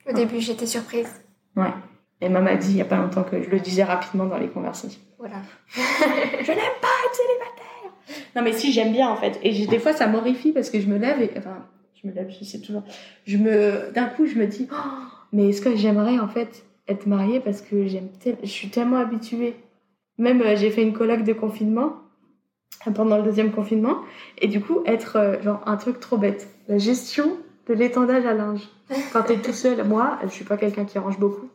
Au 0.09 0.13
début, 0.13 0.41
j'étais 0.41 0.67
surprise. 0.67 1.09
Ouais. 1.57 1.73
Et 2.21 2.29
maman 2.29 2.51
m'a 2.51 2.57
dit 2.57 2.71
il 2.71 2.75
n'y 2.77 2.81
a 2.81 2.87
pas 2.87 2.97
longtemps 2.97 3.25
que 3.25 3.43
je 3.43 3.51
le 3.51 3.61
disais 3.61 3.85
rapidement 3.85 4.27
dans 4.27 4.39
les 4.39 4.49
conversations. 4.49 5.01
Voilà. 5.19 5.37
je 5.75 6.51
n'aime 6.51 6.79
pas 6.81 6.97
être 7.05 7.15
célibataire. 7.15 8.27
Non, 8.35 8.43
mais 8.43 8.53
si, 8.53 8.73
j'aime 8.73 8.93
bien 8.93 9.09
en 9.09 9.17
fait. 9.17 9.39
Et 9.43 9.67
des 9.67 9.79
fois, 9.79 9.93
ça 9.93 10.07
m'horrifie 10.07 10.53
parce 10.53 10.71
que 10.71 10.81
je 10.81 10.87
me 10.87 10.99
lève 10.99 11.21
et. 11.21 11.31
Enfin, 11.37 11.67
je 11.95 12.09
me 12.09 12.15
lève, 12.15 12.31
je 12.31 12.45
sais 12.45 12.61
toujours. 12.61 12.83
Je 13.27 13.37
me. 13.37 13.93
D'un 13.93 14.07
coup, 14.07 14.27
je 14.27 14.37
me 14.37 14.47
dis 14.47 14.69
oh, 14.73 14.77
mais 15.33 15.51
est-ce 15.51 15.61
que 15.61 15.77
j'aimerais 15.77 16.19
en 16.19 16.29
fait 16.29 16.65
être 16.89 17.07
mariée 17.07 17.41
parce 17.41 17.63
que 17.63 17.87
j'aime 17.87 18.09
je 18.43 18.49
suis 18.49 18.69
tellement 18.69 18.99
habituée. 18.99 19.57
Même 20.19 20.41
euh, 20.41 20.57
j'ai 20.57 20.71
fait 20.71 20.83
une 20.83 20.93
colloque 20.93 21.25
de 21.25 21.33
confinement 21.33 21.97
pendant 22.95 23.17
le 23.17 23.25
deuxième 23.25 23.53
confinement 23.53 23.99
et 24.39 24.47
du 24.47 24.61
coup 24.61 24.83
être 24.87 25.17
euh, 25.17 25.43
genre 25.43 25.61
un 25.67 25.77
truc 25.77 25.99
trop 25.99 26.17
bête 26.17 26.49
la 26.69 26.79
gestion 26.79 27.37
de 27.69 27.75
l'étendage 27.75 28.25
à 28.27 28.35
linge. 28.35 28.69
Quand 29.13 29.23
t'es 29.23 29.39
tout 29.39 29.53
seul, 29.53 29.85
moi, 29.85 30.19
je 30.23 30.29
suis 30.29 30.45
pas 30.45 30.57
quelqu'un 30.57 30.85
qui 30.85 30.99
range 30.99 31.19
beaucoup. 31.19 31.49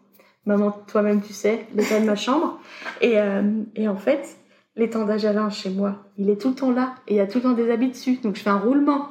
Maman, 0.45 0.71
toi-même, 0.87 1.21
tu 1.21 1.33
sais, 1.33 1.67
l'état 1.75 1.99
de 1.99 2.05
ma 2.05 2.15
chambre. 2.15 2.59
Et, 2.99 3.19
euh, 3.19 3.43
et 3.75 3.87
en 3.87 3.95
fait, 3.95 4.37
l'étendage 4.75 5.25
à 5.25 5.33
linge 5.33 5.55
chez 5.55 5.69
moi, 5.69 6.03
il 6.17 6.29
est 6.29 6.41
tout 6.41 6.49
le 6.49 6.55
temps 6.55 6.71
là. 6.71 6.95
Et 7.07 7.13
il 7.13 7.17
y 7.17 7.19
a 7.19 7.27
tout 7.27 7.37
le 7.37 7.43
temps 7.43 7.51
des 7.51 7.69
habits 7.69 7.89
dessus. 7.89 8.17
Donc 8.23 8.35
je 8.35 8.41
fais 8.41 8.49
un 8.49 8.57
roulement. 8.57 9.09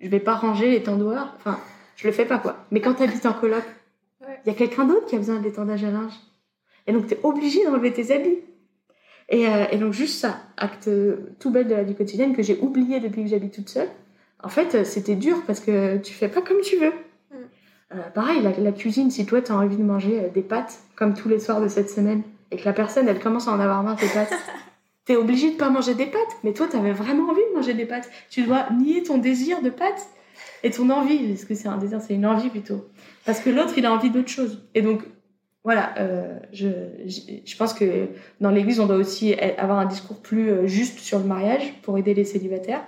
Je 0.00 0.08
vais 0.08 0.20
pas 0.20 0.34
ranger 0.34 0.70
les 0.70 0.82
tendoirs. 0.82 1.34
Enfin, 1.36 1.58
je 1.96 2.06
le 2.06 2.12
fais 2.12 2.26
pas, 2.26 2.38
quoi. 2.38 2.56
Mais 2.70 2.80
quand 2.80 2.94
t'habites 2.94 3.24
en 3.24 3.32
coloc, 3.32 3.64
il 4.20 4.48
y 4.48 4.50
a 4.50 4.54
quelqu'un 4.54 4.84
d'autre 4.84 5.06
qui 5.06 5.14
a 5.14 5.18
besoin 5.18 5.40
d'étendage 5.40 5.84
à 5.84 5.90
linge. 5.90 6.12
Et 6.86 6.92
donc, 6.92 7.06
t'es 7.06 7.18
obligé 7.22 7.64
d'enlever 7.64 7.92
tes 7.92 8.14
habits. 8.14 8.38
Et, 9.30 9.48
euh, 9.48 9.64
et, 9.72 9.78
donc, 9.78 9.94
juste 9.94 10.20
ça, 10.20 10.40
acte 10.58 10.90
tout 11.40 11.50
bête 11.50 11.68
de 11.68 11.74
la 11.74 11.82
vie 11.82 11.94
quotidienne 11.94 12.36
que 12.36 12.42
j'ai 12.42 12.58
oublié 12.60 13.00
depuis 13.00 13.24
que 13.24 13.30
j'habite 13.30 13.54
toute 13.54 13.70
seule. 13.70 13.88
En 14.42 14.48
fait, 14.48 14.84
c'était 14.84 15.16
dur 15.16 15.42
parce 15.46 15.60
que 15.60 15.96
tu 15.96 16.12
fais 16.12 16.28
pas 16.28 16.42
comme 16.42 16.60
tu 16.60 16.76
veux. 16.76 16.92
Euh, 17.94 18.10
pareil, 18.14 18.42
la, 18.42 18.50
la, 18.50 18.72
cuisine, 18.72 19.10
si 19.10 19.26
toi, 19.26 19.40
tu 19.40 19.52
as 19.52 19.56
envie 19.56 19.76
de 19.76 19.82
manger 19.82 20.24
euh, 20.24 20.28
des 20.28 20.42
pâtes, 20.42 20.78
comme 20.96 21.14
tous 21.14 21.28
les 21.28 21.38
soirs 21.38 21.60
de 21.60 21.68
cette 21.68 21.88
semaine, 21.88 22.22
et 22.50 22.56
que 22.56 22.64
la 22.64 22.72
personne, 22.72 23.06
elle 23.08 23.20
commence 23.20 23.46
à 23.46 23.52
en 23.52 23.60
avoir 23.60 23.82
marre 23.84 23.96
des 23.96 24.08
pâtes, 24.08 24.32
t'es 25.04 25.14
obligé 25.14 25.52
de 25.52 25.56
pas 25.56 25.70
manger 25.70 25.94
des 25.94 26.06
pâtes. 26.06 26.36
Mais 26.42 26.52
toi, 26.52 26.66
t'avais 26.66 26.92
vraiment 26.92 27.30
envie 27.30 27.42
de 27.50 27.56
manger 27.56 27.74
des 27.74 27.86
pâtes. 27.86 28.10
Tu 28.28 28.42
dois 28.42 28.68
nier 28.72 29.04
ton 29.04 29.18
désir 29.18 29.62
de 29.62 29.70
pâtes 29.70 30.08
et 30.64 30.70
ton 30.70 30.90
envie. 30.90 31.32
Est-ce 31.32 31.46
que 31.46 31.54
c'est 31.54 31.68
un 31.68 31.76
désir 31.76 32.00
C'est 32.00 32.14
une 32.14 32.26
envie 32.26 32.48
plutôt. 32.48 32.88
Parce 33.24 33.38
que 33.38 33.50
l'autre, 33.50 33.74
il 33.76 33.86
a 33.86 33.92
envie 33.92 34.10
d'autre 34.10 34.28
chose. 34.28 34.68
Et 34.74 34.82
donc, 34.82 35.02
voilà, 35.62 35.94
euh, 35.98 36.38
je, 36.52 36.68
je, 37.06 37.56
pense 37.56 37.72
que 37.72 38.08
dans 38.40 38.50
l'Église, 38.50 38.80
on 38.80 38.86
doit 38.86 38.96
aussi 38.96 39.34
avoir 39.34 39.78
un 39.78 39.86
discours 39.86 40.20
plus 40.22 40.68
juste 40.68 41.00
sur 41.00 41.18
le 41.18 41.24
mariage 41.24 41.74
pour 41.82 41.98
aider 41.98 42.14
les 42.14 42.24
célibataires. 42.24 42.84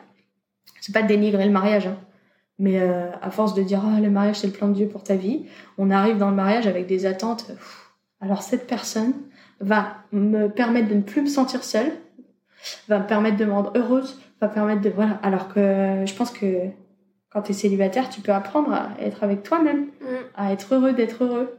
C'est 0.81 0.93
pas 0.93 1.03
de 1.03 1.09
dénigrer 1.09 1.45
le 1.45 1.51
mariage, 1.51 1.87
hein. 1.89 1.99
Mais 2.59 2.81
euh, 2.81 3.11
à 3.23 3.31
force 3.31 3.55
de 3.55 3.63
dire 3.63 3.83
ah, 3.85 4.01
le 4.01 4.11
mariage 4.11 4.37
c'est 4.37 4.47
le 4.47 4.53
plan 4.53 4.69
de 4.69 4.75
Dieu 4.75 4.89
pour 4.89 5.03
ta 5.03 5.15
vie, 5.15 5.47
on 5.77 5.91
arrive 5.91 6.19
dans 6.19 6.31
le 6.31 6.37
mariage 6.37 6.67
avec 6.67 6.87
des 6.87 7.07
attentes. 7.07 7.51
Alors 8.21 8.43
cette 8.43 8.67
personne 8.67 9.13
va 9.61 9.97
me 10.13 10.49
permettre 10.49 10.89
de 10.89 10.95
ne 10.95 11.03
plus 11.03 11.23
me 11.23 11.29
sentir 11.29 11.65
seule, 11.65 11.93
va 12.89 12.99
me 12.99 13.07
permettre 13.07 13.37
de 13.37 13.45
me 13.45 13.53
rendre 13.53 13.73
heureuse, 13.77 14.21
va 14.41 14.49
permettre 14.49 14.83
de 14.83 14.91
voilà. 14.91 15.21
Alors 15.23 15.53
que 15.53 16.05
je 16.05 16.15
pense 16.15 16.31
que 16.31 16.69
quand 17.31 17.43
tu 17.43 17.53
es 17.53 17.55
célibataire, 17.55 18.09
tu 18.09 18.21
peux 18.21 18.33
apprendre 18.33 18.73
à 18.73 18.91
être 19.01 19.23
avec 19.23 19.43
toi-même, 19.43 19.87
mm. 20.01 20.17
à 20.35 20.53
être 20.53 20.75
heureux 20.75 20.93
d'être 20.93 21.25
heureux 21.25 21.59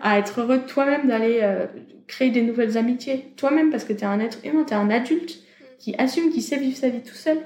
à 0.00 0.18
être 0.18 0.40
heureux 0.40 0.58
de 0.58 0.66
toi-même, 0.66 1.08
d'aller 1.08 1.40
euh, 1.42 1.66
créer 2.06 2.30
des 2.30 2.42
nouvelles 2.42 2.78
amitiés. 2.78 3.32
Toi-même, 3.36 3.70
parce 3.70 3.84
que 3.84 3.92
tu 3.92 4.00
es 4.00 4.06
un 4.06 4.20
être 4.20 4.38
humain, 4.44 4.64
tu 4.66 4.72
es 4.72 4.76
un 4.76 4.90
adulte 4.90 5.40
qui 5.78 5.94
assume, 5.96 6.30
qui 6.30 6.42
sait 6.42 6.58
vivre 6.58 6.76
sa 6.76 6.88
vie 6.88 7.02
tout 7.02 7.14
seul. 7.14 7.38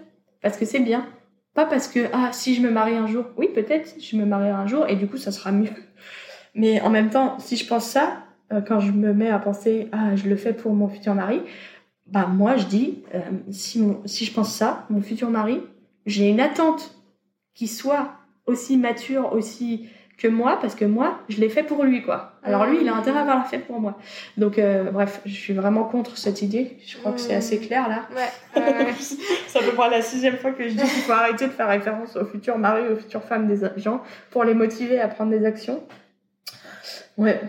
Parce 0.43 0.57
que 0.57 0.65
c'est 0.65 0.81
bien. 0.81 1.07
Pas 1.57 1.65
parce 1.65 1.89
que, 1.89 2.01
ah, 2.13 2.33
si 2.33 2.55
je 2.55 2.61
me 2.61 2.71
marie 2.71 2.95
un 2.95 3.07
jour, 3.07 3.25
oui, 3.39 3.49
peut-être, 3.49 3.95
je 3.99 4.17
me 4.17 4.27
marierai 4.27 4.51
un 4.51 4.67
jour 4.67 4.87
et 4.89 4.95
du 4.95 5.09
coup, 5.09 5.17
ça 5.17 5.33
sera 5.33 5.53
mieux. 5.53 5.71
Mais 6.55 6.83
en 6.83 6.91
même 6.91 7.09
temps, 7.09 7.39
si 7.39 7.57
je 7.57 7.67
pense 7.67 7.87
ça, 7.87 8.25
euh, 8.53 8.61
quand 8.61 8.79
je 8.79 8.93
me 8.93 9.15
mets 9.15 9.31
à 9.31 9.39
penser, 9.39 9.89
ah, 9.91 10.15
je 10.17 10.29
le 10.29 10.37
fais 10.37 10.53
pour 10.53 10.75
mon 10.75 10.87
futur 10.87 11.15
mari, 11.15 11.41
bah, 12.07 12.27
moi, 12.27 12.59
je 12.59 12.67
dis, 12.67 13.03
euh, 13.15 13.21
si, 13.51 13.83
si 14.05 14.27
je 14.27 14.35
pense 14.35 14.55
ça, 14.55 14.85
mon 14.91 15.01
futur 15.01 15.31
mari, 15.31 15.63
j'ai 16.05 16.29
une 16.29 16.41
attente 16.41 16.95
qui 17.55 17.69
soit 17.69 18.13
aussi 18.45 18.77
mature, 18.77 19.33
aussi 19.33 19.89
que 20.17 20.29
moi, 20.29 20.59
parce 20.61 20.75
que 20.75 20.85
moi, 20.85 21.19
je 21.29 21.39
l'ai 21.41 21.49
fait 21.51 21.63
pour 21.63 21.85
lui, 21.85 22.03
quoi. 22.03 22.33
Alors 22.43 22.65
lui, 22.67 22.79
il 22.81 22.89
a 22.89 22.95
intérêt 22.95 23.19
à 23.19 23.23
avoir 23.23 23.47
fait 23.49 23.59
pour 23.59 23.81
moi. 23.81 23.99
Donc, 24.39 24.59
euh, 24.59 24.91
bref, 24.91 25.21
je 25.27 25.35
suis 25.35 25.53
vraiment 25.53 25.85
contre 25.85 26.17
cette 26.17 26.41
idée. 26.41 26.79
Je 26.87 26.97
crois 26.97 27.13
que 27.13 27.21
c'est 27.21 27.35
assez 27.35 27.59
clair, 27.59 27.89
là. 27.89 28.07
Ouais. 28.17 28.93
ça 29.49 29.61
peut 29.61 29.73
prendre 29.73 29.91
la 29.91 30.01
sixième 30.01 30.39
fois 30.39 30.53
que 30.53 30.65
je 30.65 30.71
dis 30.71 30.83
qu'il 30.83 31.03
faut 31.03 31.13
arrêter 31.13 31.47
de 31.47 31.53
faire 31.53 31.69
référence 31.69 32.17
aux 32.17 32.25
futurs 32.25 32.57
maris, 32.57 32.89
aux 32.91 32.97
futures 32.97 33.23
femmes 33.25 33.47
des 33.47 33.59
gens, 33.77 34.03
pour 34.31 34.45
les 34.45 34.55
motiver 34.55 34.99
à 34.99 35.09
prendre 35.09 35.31
des 35.31 35.45
actions. 35.45 35.83
Ouais. 37.19 37.41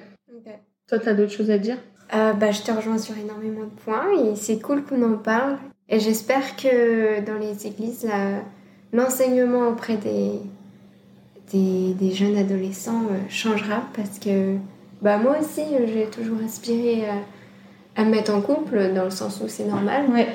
Toi, 0.90 1.00
t'as 1.00 1.14
d'autres 1.14 1.32
choses 1.32 1.52
à 1.52 1.58
dire? 1.58 1.78
Euh, 2.14 2.34
bah, 2.34 2.52
Je 2.52 2.62
te 2.62 2.72
rejoins 2.72 2.98
sur 2.98 3.18
énormément 3.18 3.64
de 3.64 3.82
points, 3.84 4.12
et 4.26 4.36
c'est 4.36 4.60
cool 4.60 4.84
qu'on 4.84 5.02
en 5.04 5.18
parle. 5.18 5.58
Et 5.90 6.00
j'espère 6.00 6.58
que 6.58 7.22
dans 7.22 7.38
les 7.38 7.66
églises, 7.66 8.08
l'enseignement 8.92 9.70
auprès 9.70 9.96
des 9.96 10.42
des, 11.52 12.12
jeunes 12.12 12.38
adolescents 12.38 13.04
euh, 13.12 13.30
changera 13.30 13.84
parce 13.96 14.20
que 14.20 14.58
bah, 15.02 15.18
moi 15.18 15.38
aussi, 15.40 15.64
j'ai 15.86 16.08
toujours 16.08 16.40
aspiré 16.44 17.06
à, 17.96 18.04
me 18.04 18.12
mettre 18.12 18.34
en 18.34 18.42
couple 18.42 18.94
dans 18.94 19.06
le 19.06 19.10
sens 19.10 19.42
où 19.42 19.48
c'est 19.48 19.66
normal. 19.66 20.06
Ouais. 20.12 20.28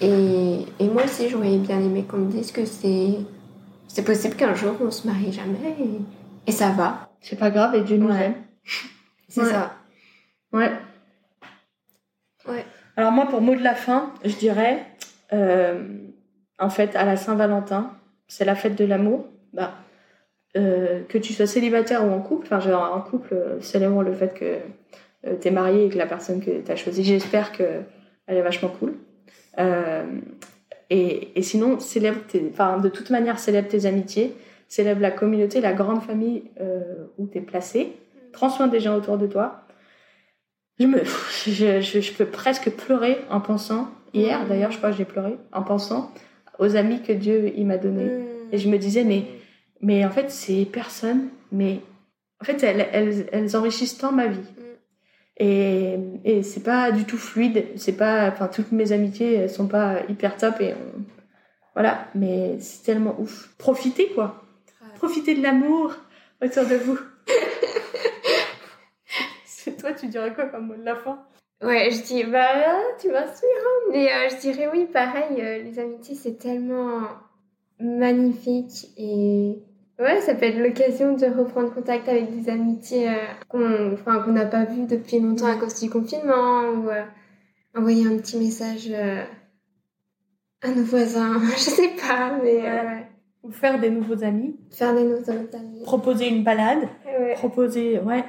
Et, 0.00 0.66
et, 0.78 0.88
moi 0.88 1.04
aussi, 1.04 1.28
j'aurais 1.28 1.56
bien 1.58 1.78
aimé 1.78 2.04
qu'on 2.08 2.18
me 2.18 2.30
dise 2.30 2.52
que 2.52 2.64
c'est, 2.64 3.16
c'est 3.88 4.04
possible 4.04 4.34
qu'un 4.36 4.54
jour 4.54 4.74
on 4.80 4.90
se 4.90 5.06
marie 5.06 5.32
jamais 5.32 5.76
et, 5.78 6.00
et 6.46 6.52
ça 6.52 6.70
va. 6.70 7.10
C'est 7.20 7.38
pas 7.38 7.50
grave 7.50 7.74
et 7.74 7.82
Dieu 7.82 7.96
nous 7.96 8.10
aime. 8.10 8.34
C'est 9.28 9.44
ça. 9.44 9.76
Ouais. 10.52 10.72
Ouais. 12.48 12.64
Alors 12.96 13.12
moi, 13.12 13.26
pour 13.26 13.40
mot 13.40 13.54
de 13.54 13.62
la 13.62 13.74
fin, 13.74 14.12
je 14.24 14.34
dirais, 14.34 14.84
euh, 15.32 15.86
en 16.58 16.70
fait, 16.70 16.96
à 16.96 17.04
la 17.04 17.16
Saint-Valentin, 17.16 17.92
c'est 18.26 18.44
la 18.44 18.54
fête 18.54 18.76
de 18.76 18.84
l'amour. 18.84 19.26
Bah, 19.52 19.74
euh, 20.56 21.02
que 21.08 21.16
tu 21.16 21.32
sois 21.32 21.46
célibataire 21.46 22.04
ou 22.04 22.10
en 22.10 22.20
couple, 22.20 22.46
enfin, 22.46 22.58
genre 22.58 22.92
en 22.92 23.00
couple, 23.00 23.34
euh, 23.34 23.60
célèbre 23.60 24.02
le 24.02 24.12
fait 24.12 24.34
que 24.34 24.56
euh, 25.28 25.36
tu 25.40 25.46
es 25.46 25.50
marié 25.52 25.84
et 25.84 25.88
que 25.88 25.96
la 25.96 26.06
personne 26.06 26.40
que 26.40 26.60
tu 26.60 26.72
as 26.72 26.74
choisie, 26.74 27.04
j'espère 27.04 27.52
qu'elle 27.52 27.84
est 28.26 28.42
vachement 28.42 28.70
cool. 28.80 28.94
Et, 30.92 31.28
et, 31.36 31.42
sinon, 31.42 31.78
célèbre 31.78 32.18
enfin, 32.50 32.78
de 32.78 32.88
toute 32.88 33.10
manière, 33.10 33.38
célèbre 33.38 33.68
tes 33.68 33.86
amitiés, 33.86 34.34
célèbre 34.66 35.00
la 35.00 35.12
communauté, 35.12 35.60
la 35.60 35.72
grande 35.72 36.02
famille 36.02 36.42
où 37.16 37.28
tu 37.28 37.38
es 37.38 37.40
placé, 37.40 37.92
prends 38.32 38.48
soin 38.48 38.66
des 38.66 38.80
gens 38.80 38.96
autour 38.96 39.16
de 39.16 39.28
toi. 39.28 39.66
Je, 40.80 40.86
me, 40.86 41.04
je, 41.46 41.80
je, 41.80 42.12
peux 42.12 42.24
presque 42.24 42.70
pleurer 42.70 43.18
en 43.30 43.40
pensant, 43.40 43.88
hier 44.14 44.44
d'ailleurs, 44.48 44.72
je 44.72 44.78
crois 44.78 44.90
que 44.90 44.96
j'ai 44.96 45.04
pleuré, 45.04 45.36
en 45.52 45.62
pensant 45.62 46.10
aux 46.58 46.74
amis 46.74 47.02
que 47.02 47.12
Dieu 47.12 47.52
il 47.56 47.66
m'a 47.66 47.76
donnés. 47.76 48.06
Mm. 48.06 48.24
Et 48.52 48.58
je 48.58 48.68
me 48.68 48.78
disais, 48.78 49.04
mais 49.04 49.26
mais 49.80 50.04
en 50.04 50.10
fait, 50.10 50.30
ces 50.30 50.64
personnes, 50.64 51.28
mais 51.52 51.80
en 52.40 52.44
fait, 52.44 52.62
elles, 52.62 52.88
elles, 52.92 53.28
elles 53.32 53.56
enrichissent 53.56 53.98
tant 53.98 54.12
ma 54.12 54.26
vie. 54.26 54.38
Mm. 54.38 55.42
Et, 55.42 55.98
et 56.24 56.42
c'est 56.42 56.62
pas 56.62 56.92
du 56.92 57.04
tout 57.04 57.16
fluide. 57.16 57.66
C'est 57.76 57.96
pas, 57.96 58.28
enfin, 58.28 58.48
toutes 58.48 58.72
mes 58.72 58.92
amitiés, 58.92 59.34
elles 59.34 59.50
sont 59.50 59.68
pas 59.68 60.00
hyper 60.08 60.36
top 60.36 60.60
et 60.60 60.74
voilà. 61.74 62.08
Mais 62.14 62.58
c'est 62.60 62.84
tellement 62.84 63.18
ouf. 63.18 63.54
Profitez, 63.56 64.10
quoi. 64.10 64.44
Profitez 64.96 65.34
de 65.34 65.42
l'amour 65.42 65.94
autour 66.42 66.66
de 66.66 66.76
vous. 66.76 66.98
c'est 69.46 69.78
toi, 69.78 69.92
tu 69.92 70.08
dirais 70.08 70.34
quoi 70.34 70.46
comme 70.46 70.66
mot 70.66 70.76
de 70.76 70.84
la 70.84 70.96
fin? 70.96 71.24
Ouais, 71.62 71.90
je 71.90 72.02
dis, 72.02 72.24
bah, 72.24 72.78
tu 72.98 73.08
m'inspires, 73.08 73.48
hein. 73.48 73.90
Mais 73.92 74.10
euh, 74.10 74.28
je 74.30 74.40
dirais 74.40 74.68
oui, 74.72 74.86
pareil, 74.86 75.40
euh, 75.40 75.62
les 75.62 75.78
amitiés, 75.78 76.14
c'est 76.14 76.38
tellement 76.38 77.02
magnifique 77.78 78.88
et 78.96 79.58
Ouais, 80.00 80.22
ça 80.22 80.34
peut 80.34 80.46
être 80.46 80.58
l'occasion 80.58 81.14
de 81.14 81.26
reprendre 81.26 81.74
contact 81.74 82.08
avec 82.08 82.34
des 82.34 82.48
amitiés 82.48 83.10
euh, 83.10 83.16
qu'on 83.48 83.92
enfin, 83.92 84.22
qu'on 84.22 84.32
n'a 84.32 84.46
pas 84.46 84.64
vues 84.64 84.86
depuis 84.86 85.20
longtemps 85.20 85.46
à 85.46 85.56
cause 85.56 85.78
du 85.78 85.90
confinement 85.90 86.62
ou 86.62 86.88
euh, 86.88 87.02
envoyer 87.76 88.06
un 88.06 88.16
petit 88.16 88.38
message 88.38 88.88
euh, 88.90 89.22
à 90.62 90.68
nos 90.68 90.84
voisins, 90.84 91.38
je 91.52 91.58
sais 91.58 91.90
pas, 92.00 92.38
mais 92.42 92.62
ou 93.42 93.50
faire 93.50 93.78
des 93.78 93.90
nouveaux 93.90 94.24
amis, 94.24 94.58
faire 94.70 94.94
des 94.94 95.04
nouveaux 95.04 95.30
amis, 95.30 95.82
proposer 95.84 96.28
une 96.28 96.44
balade, 96.44 96.88
proposer 97.34 97.98
ouais, 97.98 98.24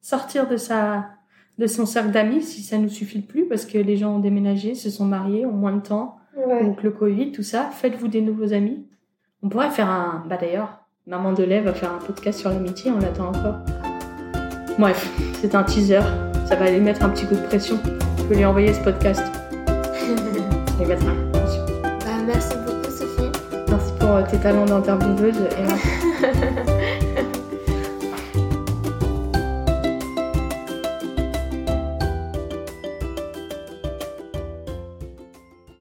sortir 0.00 0.48
de 0.48 0.56
sa 0.56 1.10
de 1.58 1.66
son 1.66 1.84
cercle 1.86 2.12
d'amis 2.12 2.42
si 2.42 2.62
ça 2.62 2.78
nous 2.78 2.88
suffit 2.88 3.20
plus 3.20 3.46
parce 3.46 3.66
que 3.66 3.76
les 3.76 3.96
gens 3.96 4.16
ont 4.16 4.20
déménagé, 4.20 4.74
se 4.74 4.88
sont 4.88 5.04
mariés, 5.04 5.44
ont 5.44 5.52
moins 5.52 5.76
de 5.76 5.82
temps, 5.82 6.16
donc 6.62 6.82
le 6.82 6.90
Covid, 6.92 7.32
tout 7.32 7.42
ça, 7.42 7.64
faites-vous 7.64 8.08
des 8.08 8.22
nouveaux 8.22 8.54
amis. 8.54 8.86
On 9.42 9.48
pourrait 9.48 9.70
faire 9.70 9.88
un. 9.88 10.24
Bah 10.28 10.36
d'ailleurs, 10.36 10.77
Maman 11.08 11.32
de 11.32 11.42
lait 11.42 11.62
va 11.62 11.72
faire 11.72 11.90
un 11.90 12.04
podcast 12.04 12.38
sur 12.38 12.50
l'amitié, 12.50 12.90
on 12.90 12.98
l'attend 12.98 13.28
encore. 13.28 13.60
Bref, 14.78 15.10
c'est 15.40 15.54
un 15.54 15.62
teaser. 15.62 16.02
Ça 16.44 16.54
va 16.54 16.66
aller 16.66 16.80
mettre 16.80 17.02
un 17.02 17.08
petit 17.08 17.24
coup 17.24 17.34
de 17.34 17.40
pression. 17.46 17.78
Je 18.18 18.24
peux 18.24 18.34
lui 18.34 18.44
envoyer 18.44 18.74
ce 18.74 18.80
podcast. 18.80 19.22
Et 20.78 20.84
mettre 20.84 21.06
un 21.06 21.14
bah, 21.32 22.10
merci 22.26 22.54
beaucoup, 22.58 22.90
Sophie. 22.90 23.32
Merci 23.70 23.92
pour 23.98 24.22
tes 24.30 24.36
talents 24.36 24.66
d'intervieweuse. 24.66 25.38
Et... 25.38 26.64